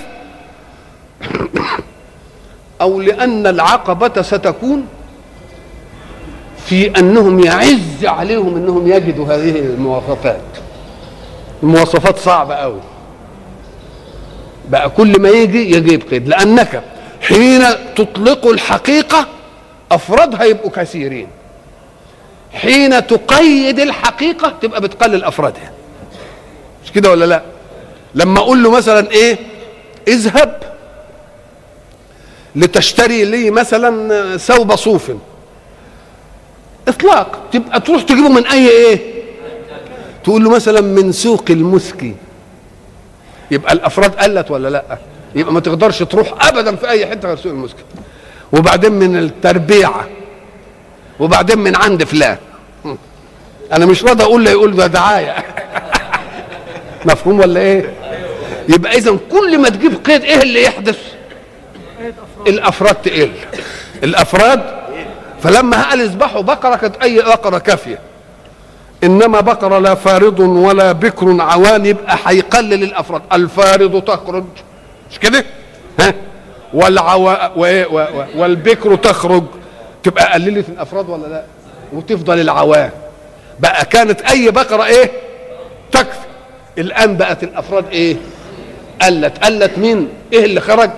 [2.80, 4.86] أو لأن العقبة ستكون
[6.66, 10.40] في أنهم يعز عليهم إنهم يجدوا هذه المواصفات.
[11.62, 12.80] المواصفات صعبة قوي
[14.68, 16.82] بقى كل ما يجي يجيب قيد لأنك
[17.20, 17.62] حين
[17.96, 19.26] تطلق الحقيقة
[19.92, 21.26] أفرادها يبقوا كثيرين.
[22.52, 25.72] حين تقيد الحقيقة تبقى بتقلل أفرادها.
[26.84, 27.42] مش كده ولا لا؟
[28.14, 29.38] لما أقول له مثلا إيه؟
[30.08, 30.69] اذهب.
[32.56, 35.12] لتشتري لي مثلا ثوب صوف.
[36.88, 37.38] إطلاق.
[37.52, 39.20] تبقى تروح تجيبه من أي إيه؟
[40.24, 42.14] تقول له مثلا من سوق المسكي
[43.50, 44.98] يبقى الأفراد قلت ولا لأ؟
[45.34, 47.82] يبقى ما تقدرش تروح ابدا في أي حتة غير سوق المسكي
[48.52, 50.08] وبعدين من التربيعه
[51.20, 52.36] وبعدين من عند فلان.
[53.72, 55.36] أنا مش راضي أقول له يقول ده دعاية.
[57.06, 57.94] مفهوم ولا إيه؟
[58.68, 60.98] يبقى اذا كل ما تجيب قيد إيه اللي يحدث؟
[62.46, 63.32] الأفراد تقل.
[64.04, 64.60] الأفراد
[65.42, 67.98] فلما قال اذبحوا بقرة كانت أي بقرة كافية.
[69.04, 74.44] إنما بقرة لا فارض ولا بكر عوان يبقى هيقلل الافراد الفارض تخرج.
[75.10, 75.44] مش كده؟
[76.00, 76.14] ها؟
[76.74, 77.84] والعوا و...
[77.90, 78.00] و...
[78.00, 78.24] و...
[78.36, 79.44] والبكر تخرج.
[80.02, 81.42] تبقى قللت الأفراد ولا لا؟
[81.92, 82.90] وتفضل العوان.
[83.60, 85.10] بقى كانت أي بقرة إيه؟
[85.92, 86.18] تكفي.
[86.78, 88.16] الآن بقت الأفراد إيه؟
[89.02, 89.44] قلت.
[89.44, 90.90] قلت مين؟ إيه اللي خرج؟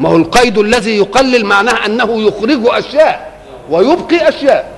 [0.00, 3.32] ما هو القيد الذي يقلل معناه أنه يخرج أشياء
[3.70, 4.74] ويبقي أشياء.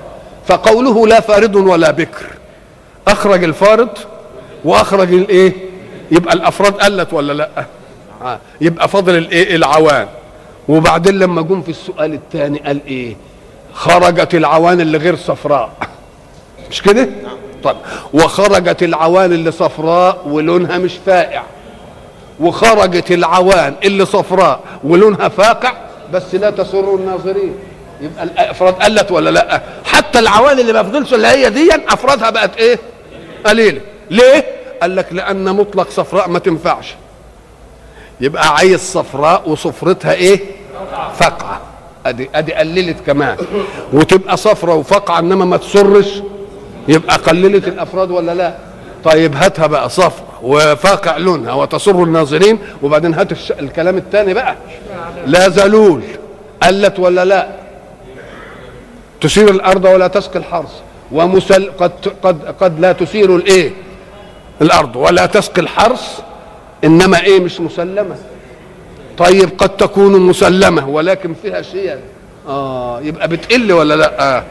[0.46, 2.26] فقوله لا فارض ولا بكر.
[3.08, 3.88] أخرج الفارض
[4.64, 5.52] وأخرج الإيه؟
[6.10, 7.48] يبقى الأفراد قلت ولا لأ؟
[8.22, 8.38] آه.
[8.60, 10.06] يبقى فضل الإيه؟ العوان.
[10.68, 13.16] وبعدين لما جم في السؤال الثاني قال إيه؟
[13.74, 15.70] خرجت العوان اللي غير صفراء.
[16.70, 17.08] مش كده؟
[17.64, 17.76] طيب
[18.12, 21.42] وخرجت العوان اللي صفراء ولونها مش فائع.
[22.40, 25.72] وخرجت العوان اللي صفراء ولونها فاقع
[26.12, 27.54] بس لا تسر الناظرين.
[28.00, 32.56] يبقى الافراد قلت ولا لأ؟ حتى العوان اللي ما فضلش اللي هي دي أفرادها بقت
[32.56, 32.78] إيه؟
[33.46, 33.80] قليلة.
[34.10, 34.44] ليه؟
[34.82, 36.94] قال لك لأن مطلق صفراء ما تنفعش.
[38.20, 40.40] يبقى عايز صفراء وصفرتها إيه؟
[41.16, 41.60] فقعه
[42.06, 43.36] ادي أدي قللت كمان.
[43.92, 46.22] وتبقى صفراء وفقعه إنما ما تسرش
[46.88, 48.54] يبقى قللت الأفراد ولا لأ؟
[49.04, 52.58] طيب هاتها بقى صفرا وفاقع لونها وتسر الناظرين.
[52.82, 53.50] وبعدين هات.
[53.50, 54.56] الكلام الثاني بقى.
[55.26, 56.02] لا زلول
[56.62, 57.48] قلت ولا لا؟
[59.20, 60.72] تثير الأرض ولا تسقي الحرث.
[61.12, 63.70] ومسل قد قد قد لا تثير الإيه؟
[64.62, 66.20] الأرض ولا تسقي الحرث.
[66.84, 68.16] إنما إيه؟ مش مسلمة.
[69.18, 71.96] طيب قد تكون مسلمة ولكن فيها شيء.
[72.48, 74.44] آه يبقى بتقل ولا لا؟ آه.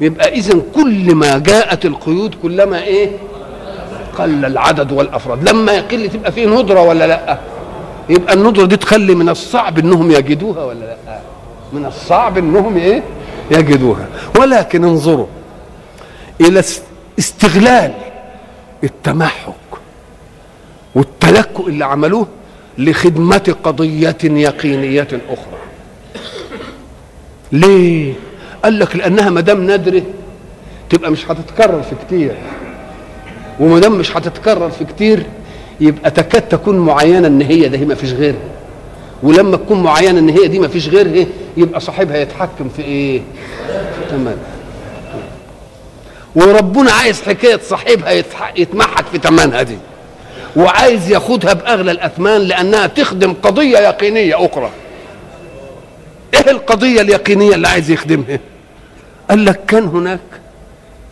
[0.00, 3.10] يبقى اذا كل ما جاءت القيود كلما إيه؟
[4.22, 5.48] قل العدد والأفراد.
[5.48, 7.38] لما يقل تبقى فيه ندرة ولا لأ؟
[8.08, 11.20] يبقى الندرة دي تخلي من الصعب إنهم يجدوها ولا لأ؟
[11.72, 13.02] من الصعب إنهم إيه؟
[13.50, 14.06] يجدوها.
[14.38, 15.26] ولكن انظروا
[16.40, 16.62] إلى
[17.18, 17.92] استغلال
[18.84, 19.54] التمحك
[20.94, 22.26] والتلكؤ اللي عملوه
[22.78, 25.58] لخدمة قضية يقينية أخرى.
[27.52, 28.12] ليه؟
[28.64, 30.02] قال لك لأنها ما دام نادرة
[30.90, 32.34] تبقى مش هتتكرر في كتير.
[33.60, 35.26] وما دام مش هتتكرر في كتير
[35.80, 38.38] يبقى تكاد تكون معينة إن هي ده ما فيش غيرها.
[39.22, 42.82] ولما تكون معينة إن هي دي ما فيش غيرها يبقى صاحبها يتحكم في؟
[43.18, 43.22] في
[44.10, 44.36] تمام.
[46.34, 48.10] وربنا عايز حكاية صاحبها
[48.56, 49.78] يتمحك في تمنها دي.
[50.56, 54.70] وعايز ياخدها بأغلى الأثمان لأنها تخدم قضية يقينية أخرى.
[56.34, 58.38] إيه القضية اليقينية اللي عايز يخدمها؟
[59.30, 60.20] قال لك كان هناك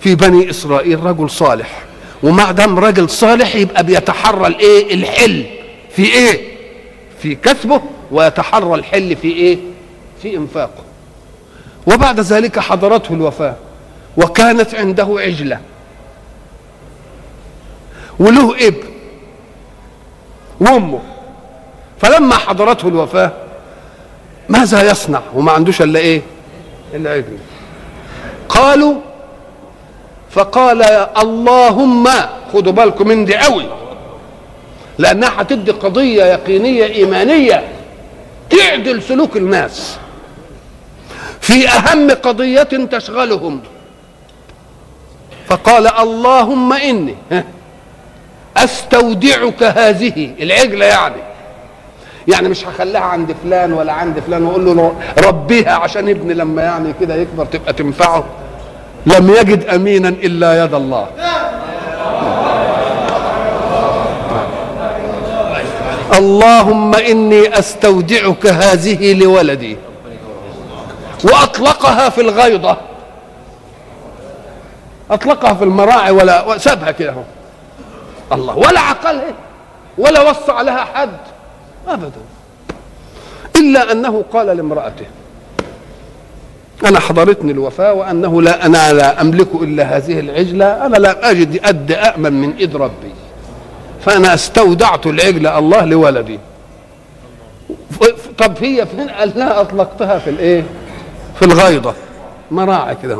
[0.00, 1.82] في بني إسرائيل رجل صالح.
[2.22, 5.44] ومع دام رجل صالح يبقى بيتحرى الايه؟ الحل.
[5.96, 6.40] في إيه؟
[7.22, 9.58] في كسبه ويتحرى الحل في إيه؟
[10.22, 10.84] في انفاقه.
[11.86, 13.56] وبعد ذلك حضرته الوفاة
[14.16, 15.60] وكانت عنده عجلة.
[18.18, 18.88] وله ابن.
[20.60, 21.00] وأمه.
[22.00, 23.32] فلما حضرته الوفاة
[24.48, 26.22] ماذا يصنع؟ وما عندوش إلا إيه؟
[26.94, 27.38] ابن.
[28.48, 28.94] قالوا
[30.30, 30.82] فقال
[31.22, 32.08] اللهم
[32.52, 33.66] خدوا بالكم من دي قوي
[34.98, 37.68] لأنها هتدي قضية يقينية إيمانية
[38.50, 39.96] تعدل سلوك الناس.
[41.40, 43.60] في أهم قضية تشغلهم.
[45.46, 47.14] فقال اللهم إني
[48.56, 51.22] أستودعك هذه العجلة يعني.
[52.28, 56.94] يعني مش هخليها عند فلان ولا عند فلان وأقول له ربيها عشان ابني لما يعني
[57.00, 58.24] كده يكبر تبقى تنفعه.
[59.16, 61.06] لم يجد أمينا إلا يد الله.
[66.18, 69.76] اللهم إني أستودعك هذه لولدي.
[71.24, 72.76] وأطلقها في الغيضة.
[75.10, 77.14] أطلقها في المراعي ولا سابها كده
[78.32, 79.34] الله ولا عقلها
[79.98, 81.18] ولا وصى عليها حد.
[81.88, 82.20] ابدا.
[83.56, 85.06] إلا أنه قال لامرأته
[86.84, 91.92] أنا حضرتني الوفاة وأنه لا أنا لا أملك إلا هذه العجلة أنا لا أجد أد
[91.92, 93.12] امن من إيد ربي.
[94.00, 96.38] فأنا استودعت العجله الله لولدي.
[98.38, 100.64] طب هي فين؟ قال لا أطلقتها في الإيه؟
[101.38, 101.94] في الغيضه
[102.50, 103.18] مراعي كده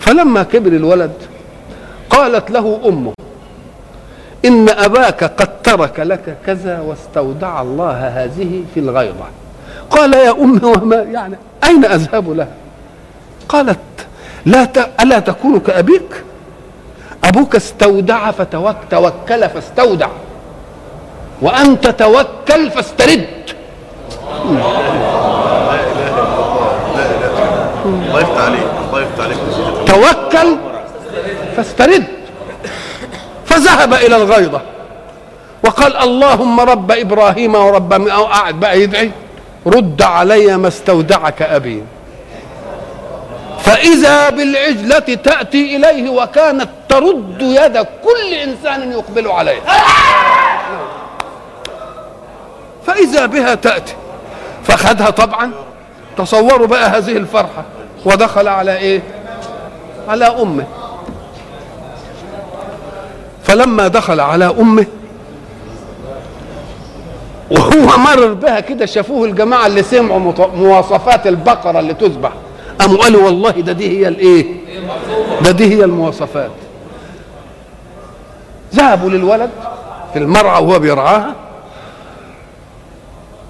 [0.00, 1.12] فلما كبر الولد
[2.10, 3.12] قالت له أمه
[4.44, 9.24] إن أباك قد ترك لك كذا واستودع الله هذه في الغيضه
[9.90, 12.48] قال يا أمي وما يعني أين أذهب لها؟
[13.48, 13.78] قالت
[14.46, 14.90] لا ت...
[15.00, 16.24] ألا تكون كأبيك؟
[17.24, 20.08] أبوك استودع فتوك توكل فاستودع.
[21.42, 23.26] وأنت توكل فاسترد.
[27.84, 29.38] الله يفتح عليك الله يفتح عليك.
[29.86, 30.56] توكل
[31.56, 32.04] فاسترد.
[33.46, 34.60] فذهب إلى الغيضه
[35.64, 39.10] وقال اللهم رب إبراهيم ورب أو قاعد بقى يدعي
[39.66, 41.82] رد علي ما استودعك أبي.
[43.60, 49.60] فإذا بالعجلة تأتي إليه وكانت ترد يد كل إنسان يقبل عليه.
[52.86, 53.94] فإذا بها تأتي.
[54.64, 55.52] فخذها طبعا.
[56.18, 57.64] تصوروا بقى هذه الفرحة.
[58.04, 59.02] ودخل على إيه؟
[60.08, 60.66] على أمه.
[63.44, 64.86] فلما دخل على أمه
[67.50, 72.32] وهو مرر بها كده شافوه الجماعة اللي سمعوا مواصفات البقرة اللي تذبح.
[72.80, 74.46] قاموا قالوا والله ده دي هي الإيه؟
[75.44, 76.50] ده دي هي المواصفات.
[78.74, 79.50] ذهبوا للولد
[80.12, 81.34] في المرعى وهو بيرعاها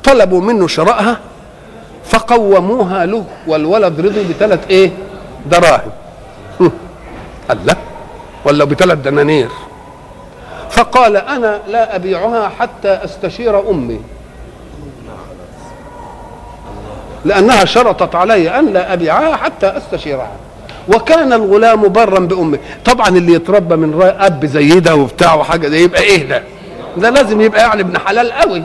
[0.05, 1.19] طلبوا منه شرائها
[2.05, 4.91] فقوموها له والولد رضي بثلاث إيه؟
[5.51, 5.91] دراهم.
[6.61, 6.73] هم.
[7.49, 7.77] قال لا
[8.45, 9.49] ولا بثلاث دنانير.
[10.75, 14.01] فقال أنا لا أبيعها حتى أستشير أمي.
[17.25, 20.31] لأنها شرطت علي أن لا أبيعها حتى أستشيرها.
[20.89, 26.03] وكان الغلام برا بامه طبعا اللي يتربى من أب زي ده وبتاع وحاجة ده يبقى
[26.03, 26.43] إيه ده؟
[26.97, 28.65] ده لازم يبقى يعني ابن حلال قوي.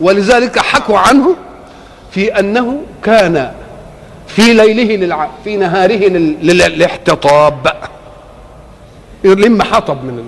[0.00, 1.36] ولذلك حكوا عنه
[2.10, 3.52] في أنه كان
[4.26, 5.28] في ليله للع...
[5.44, 6.46] في نهاره لل...
[6.46, 7.72] للاحتطاب.
[9.24, 10.24] يلم حطب من ال...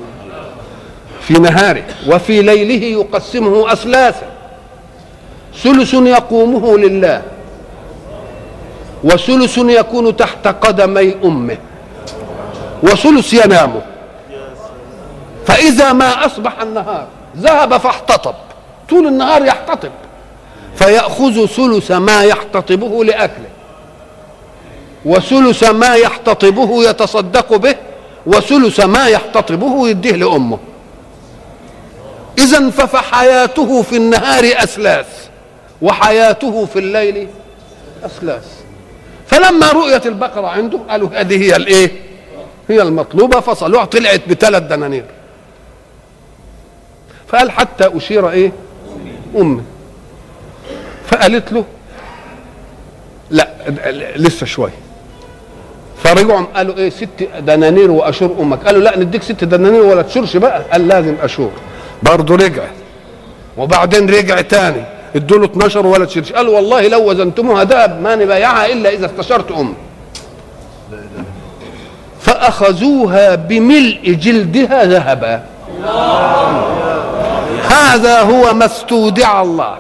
[1.29, 4.27] في نهاره وفي ليله يقسمه أثلاثا.
[5.63, 7.23] ثلث يقومه لله
[9.05, 11.57] وثلث يكون تحت قدمي أمه
[12.83, 13.81] وثلث ينام
[15.47, 17.07] فإذا ما أصبح النهار
[17.37, 18.35] ذهب فاحتطب
[18.89, 19.91] طول النهار يحتطب
[20.77, 23.49] فيأخذ ثلث ما يحتطبه لأكله
[25.05, 27.77] وثلث ما يحتطبه يتصدق به
[28.27, 30.59] وثلث ما يحتطبه يديه لأمه.
[32.39, 35.07] إذا فحياته في النهار أثلاث
[35.83, 37.29] وحياته في الليل
[38.05, 38.45] أثلاث
[39.27, 41.91] فلما رؤيت البقرة عنده قالوا هذه هي الإيه؟
[42.69, 45.05] هي المطلوبة فصلوها طلعت بثلاث دنانير.
[47.29, 48.53] فقال حتى أشير إيه؟
[49.37, 49.63] أمي.
[51.07, 51.65] فقالت له
[53.31, 53.49] لا
[54.17, 54.75] لسه شوية.
[56.05, 58.67] فرجعوا قالوا إيه؟ ست دنانير وأشور أمك.
[58.67, 61.53] قالوا لا نديك ست دنانير ولا تشورش بقى قال لازم أشور.
[62.03, 62.65] برضه رجع.
[63.57, 64.85] وبعدين رجع تاني.
[65.17, 69.51] ادوا له 12 ولا تشيرش قال والله لو وزنتموها دهب ما نبيعها إلا إذا استشرت
[69.53, 69.75] امي
[72.21, 75.43] فأخذوها بملء جلدها ذهبا.
[77.71, 79.77] هذا هو ما استودع الله.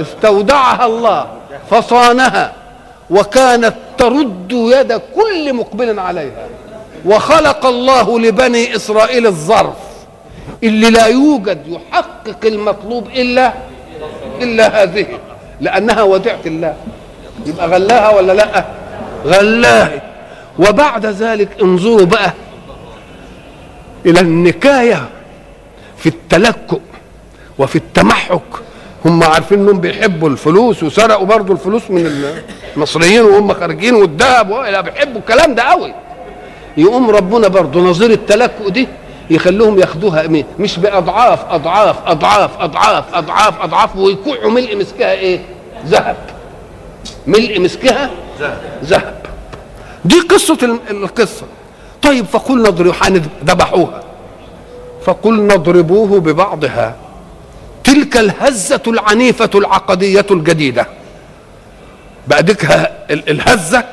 [0.00, 1.26] استودعها الله.
[1.70, 2.52] فصانها.
[3.10, 6.46] وكانت ترد يد كل مقبل عليها.
[7.04, 9.83] وخلق الله لبني إسرائيل الظرف.
[10.64, 13.52] اللي لا يوجد يحقق المطلوب إلا
[14.42, 15.06] إلا هذه
[15.60, 16.76] لأنها وديعة الله.
[17.46, 18.64] يبقى غلاها ولا لأ؟
[19.26, 20.02] غلاها.
[20.58, 22.32] وبعد ذلك انظروا بقى
[24.06, 25.08] إلى النكاية
[25.96, 26.80] في التلكؤ
[27.58, 28.40] وفي التمحك.
[29.04, 32.32] هم عارفين إنهم بيحبوا الفلوس وسرقوا برضو الفلوس من
[32.76, 35.94] المصريين وهم خارجين والذهب بيحبوا الكلام ده قوي
[36.76, 38.88] يقوم ربنا برضو نظير التلكؤ دي
[39.30, 45.40] يخلوهم ياخدوها؟ مش بأضعاف أضعاف أضعاف أضعاف أضعاف أضعاف ويكوعوا ملء مسكها إيه؟
[45.86, 46.16] ذهب.
[47.26, 48.10] ملء مسكها
[48.84, 49.14] ذهب.
[50.04, 51.46] دي قصة ال- القصة.
[52.02, 52.92] طيب فقلنا اضربوا
[53.44, 54.02] ذبحوها
[55.04, 56.94] فقلنا اضربوه ببعضها.
[57.84, 60.86] تلك الهزة العنيفة العقدية الجديدة.
[62.28, 62.42] بقى
[63.10, 63.84] الهزة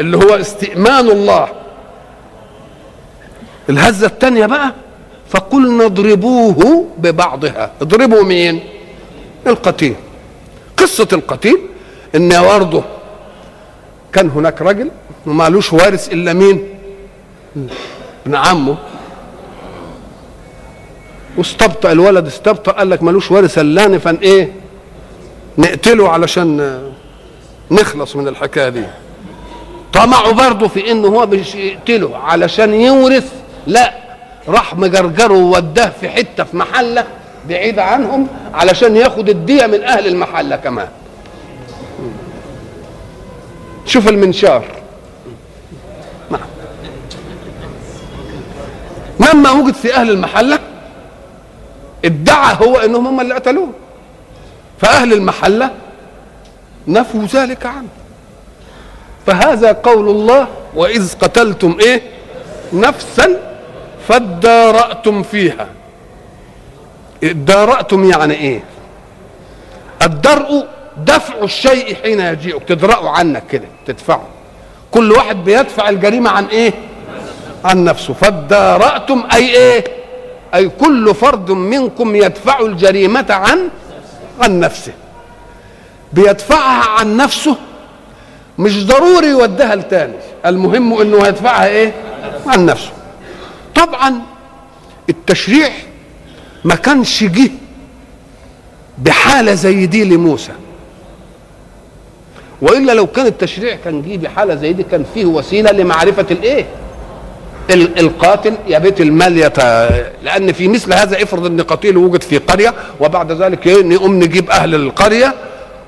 [0.00, 1.48] اللي هو استئمان الله.
[3.70, 4.72] الهزة الثانية بقى
[5.28, 7.72] فقلنا اضربوه ببعضها.
[7.82, 8.60] اضربوا مين؟
[9.46, 9.94] القتيل.
[10.76, 11.58] قصة القتيل
[12.14, 12.84] إن برضه
[14.12, 14.90] كان هناك رجل
[15.26, 16.68] ومالوش وارث إلا مين؟
[18.26, 18.76] ابن عمه.
[21.38, 24.52] واستبطأ الولد استبطأ قال لك مالوش وارث إلا فن إيه؟
[25.58, 26.80] نقتله علشان
[27.70, 28.84] نخلص من الحكاية دي.
[29.92, 33.32] طمعوا برضه في انه هو مش يقتله علشان يورث
[33.66, 33.92] لا
[34.48, 37.04] راح مجرجره ووداه في حتة في محلة
[37.48, 40.88] بعيدة عنهم علشان ياخد الدية من أهل المحلة كمان.
[43.86, 44.64] شوف المنشار.
[49.20, 50.58] لما وجد في أهل المحلة
[52.04, 53.68] ادعى هو إنهم هم اللي قتلوه
[54.78, 55.70] فأهل المحلة
[56.88, 57.88] نفوا ذلك عنه.
[59.26, 62.02] فهذا قول الله وإذ قتلتم إيه؟
[62.72, 63.53] نفسا
[64.08, 65.66] فادارأتم فيها.
[67.24, 68.62] ادارأتم يعني إيه؟
[70.02, 74.22] الدرء دفع الشيء حين يجيئك تدرأه عنك كده تدفعه
[74.90, 76.72] كل واحد بيدفع الجريمة عن إيه؟
[77.64, 78.14] عن نفسه.
[78.14, 79.84] فادارأتم أي إيه؟
[80.54, 83.68] أي كل فرد منكم يدفع الجريمة عن
[84.40, 84.92] عن نفسه.
[86.12, 87.56] بيدفعها عن نفسه
[88.58, 90.14] مش ضروري يوديها لتاني.
[90.46, 91.92] المهم إنه هيدفعها إيه؟
[92.46, 92.90] عن نفسه.
[93.74, 94.14] طبعا
[95.08, 95.68] التشريع
[96.64, 97.50] ما كانش جه
[98.98, 100.52] بحالة زي دي لموسى.
[102.62, 106.66] وإلا لو كان التشريع كان جه بحالة زي دي كان فيه وسيلة لمعرفة الإيه؟
[107.70, 109.58] ال- القاتل يا بيت المال يت...
[110.22, 114.50] لأن في مثل هذا إفرض إن قتيل وجد في قرية وبعد ذلك إيه؟ نقوم نجيب
[114.50, 115.34] أهل القرية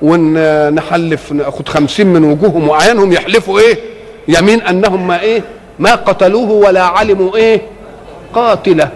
[0.02, 3.78] ونحلف ناخد خمسين من وجوههم وأعيانهم يحلفوا إيه؟
[4.28, 5.42] يمين أنهم ما إيه؟
[5.78, 7.60] ما قتلوه ولا علموا إيه؟
[8.36, 8.90] قاتلة.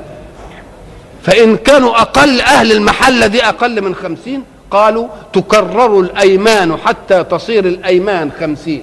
[1.22, 8.30] فإن كانوا أقل أهل المحلة دي أقل من خمسين قالوا تكرر الأيمان حتى تصير الأيمان
[8.40, 8.82] خمسين.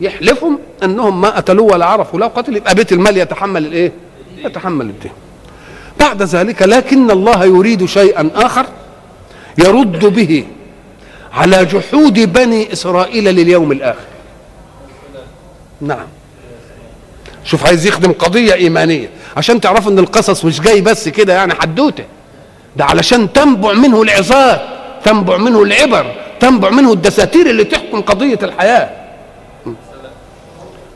[0.00, 3.92] يحلفهم أنهم ما قتلوه ولا عرفوا له قتل يبقى بيت المال يتحمل الإيه؟
[4.44, 5.12] يتحمل الدين.
[6.00, 8.66] بعد ذلك لكن الله يريد شيئا آخر
[9.58, 10.44] يرد به
[11.32, 14.06] على جحود بني إسرائيل لليوم الآخر.
[15.80, 16.06] نعم.
[17.44, 19.10] شوف عايز يخدم قضية إيمانية.
[19.36, 22.04] عشان تعرفوا إن القصص مش جاي بس كده يعني حدوتة.
[22.76, 24.60] ده علشان تنبع منه العظات
[25.04, 28.90] تنبع منه العبر تنبع منه الدساتير اللي تحكم قضية الحياة.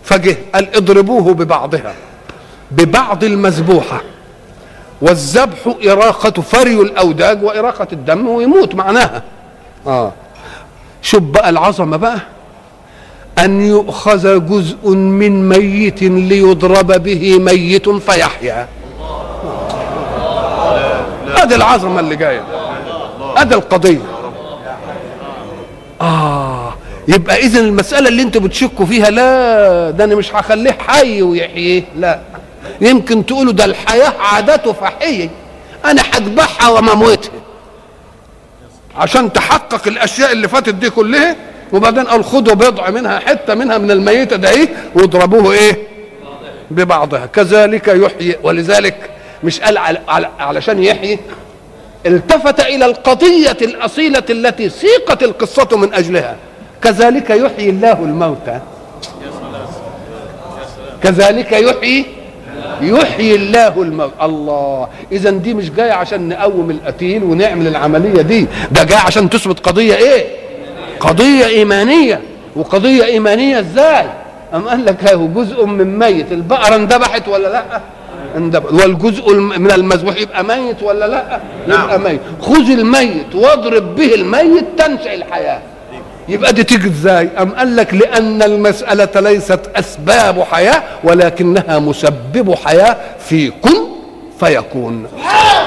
[0.04, 1.94] فجه قال اضربوه ببعضها
[2.70, 4.00] ببعض المذبوحة.
[5.02, 9.22] والذبح إراقة فري الأوداج وإراقة الدم ويموت معناها.
[9.86, 10.12] آه.
[11.02, 12.18] شوف بقى العظمة بقى.
[13.38, 18.68] أن يؤخذ جزء من ميت ليضرب به ميت فيحيا.
[21.36, 22.42] هذه العظمة اللي جاية
[23.36, 23.98] هذه القضية.
[26.00, 26.74] آه
[27.08, 32.20] يبقى إذا المسألة اللي أنتوا بتشكوا فيها لا ده أنا مش هخليه حي ويحييه لا.
[32.80, 35.30] يمكن تقولوا ده الحياة عادته فحية.
[35.84, 37.30] أنا هذبحها ومموتها
[38.96, 41.36] عشان تحقق الأشياء اللي فاتت دي كلها
[41.72, 45.76] وبعدين قال خدوا بضع منها حتة منها من الميتة ده إيه واضربوه إيه؟
[46.70, 47.26] ببعضها.
[47.26, 49.10] كذلك يحيي ولذلك
[49.44, 49.78] مش قال
[50.38, 51.18] علشان يحيي
[52.06, 56.36] التفت إلى القضية الأصيلة التي سيقت القصة من أجلها.
[56.82, 58.60] كذلك يحيي الله الموتى.
[61.02, 62.06] كذلك يحيي
[62.80, 64.88] يحيي الله الموت الله.
[65.12, 69.94] اذا دي مش جاية عشان نقوم القتيل ونعمل العملية دي ده جاي عشان تثبت قضية
[69.94, 70.26] إيه؟
[71.06, 72.20] قضية إيمانية.
[72.56, 74.06] وقضية إيمانية إزاي؟
[74.54, 77.80] أم قال لك أهو جزء من ميت البقرة اندبحت ولا لأ؟
[78.36, 82.20] اندبحت والجزء من المذبوح يبقى ميت ولا لأ؟ يبقى ميت.
[82.40, 85.60] خذ الميت واضرب به الميت تنشا الحياة.
[86.28, 92.96] يبقى دي تيجي إزاي؟ أم قال لك لأن المسألة ليست أسباب حياة ولكنها مسبب حياة
[93.28, 93.76] في كن
[94.40, 95.06] فيكون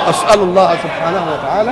[0.09, 1.71] أسأل الله سبحانه وتعالى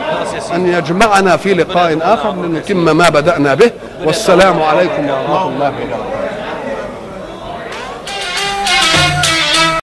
[0.55, 3.71] أن يجمعنا في لقاء آخر لنتم ما بدأنا به
[4.05, 6.26] والسلام عليكم ورحمة الله وبركاته.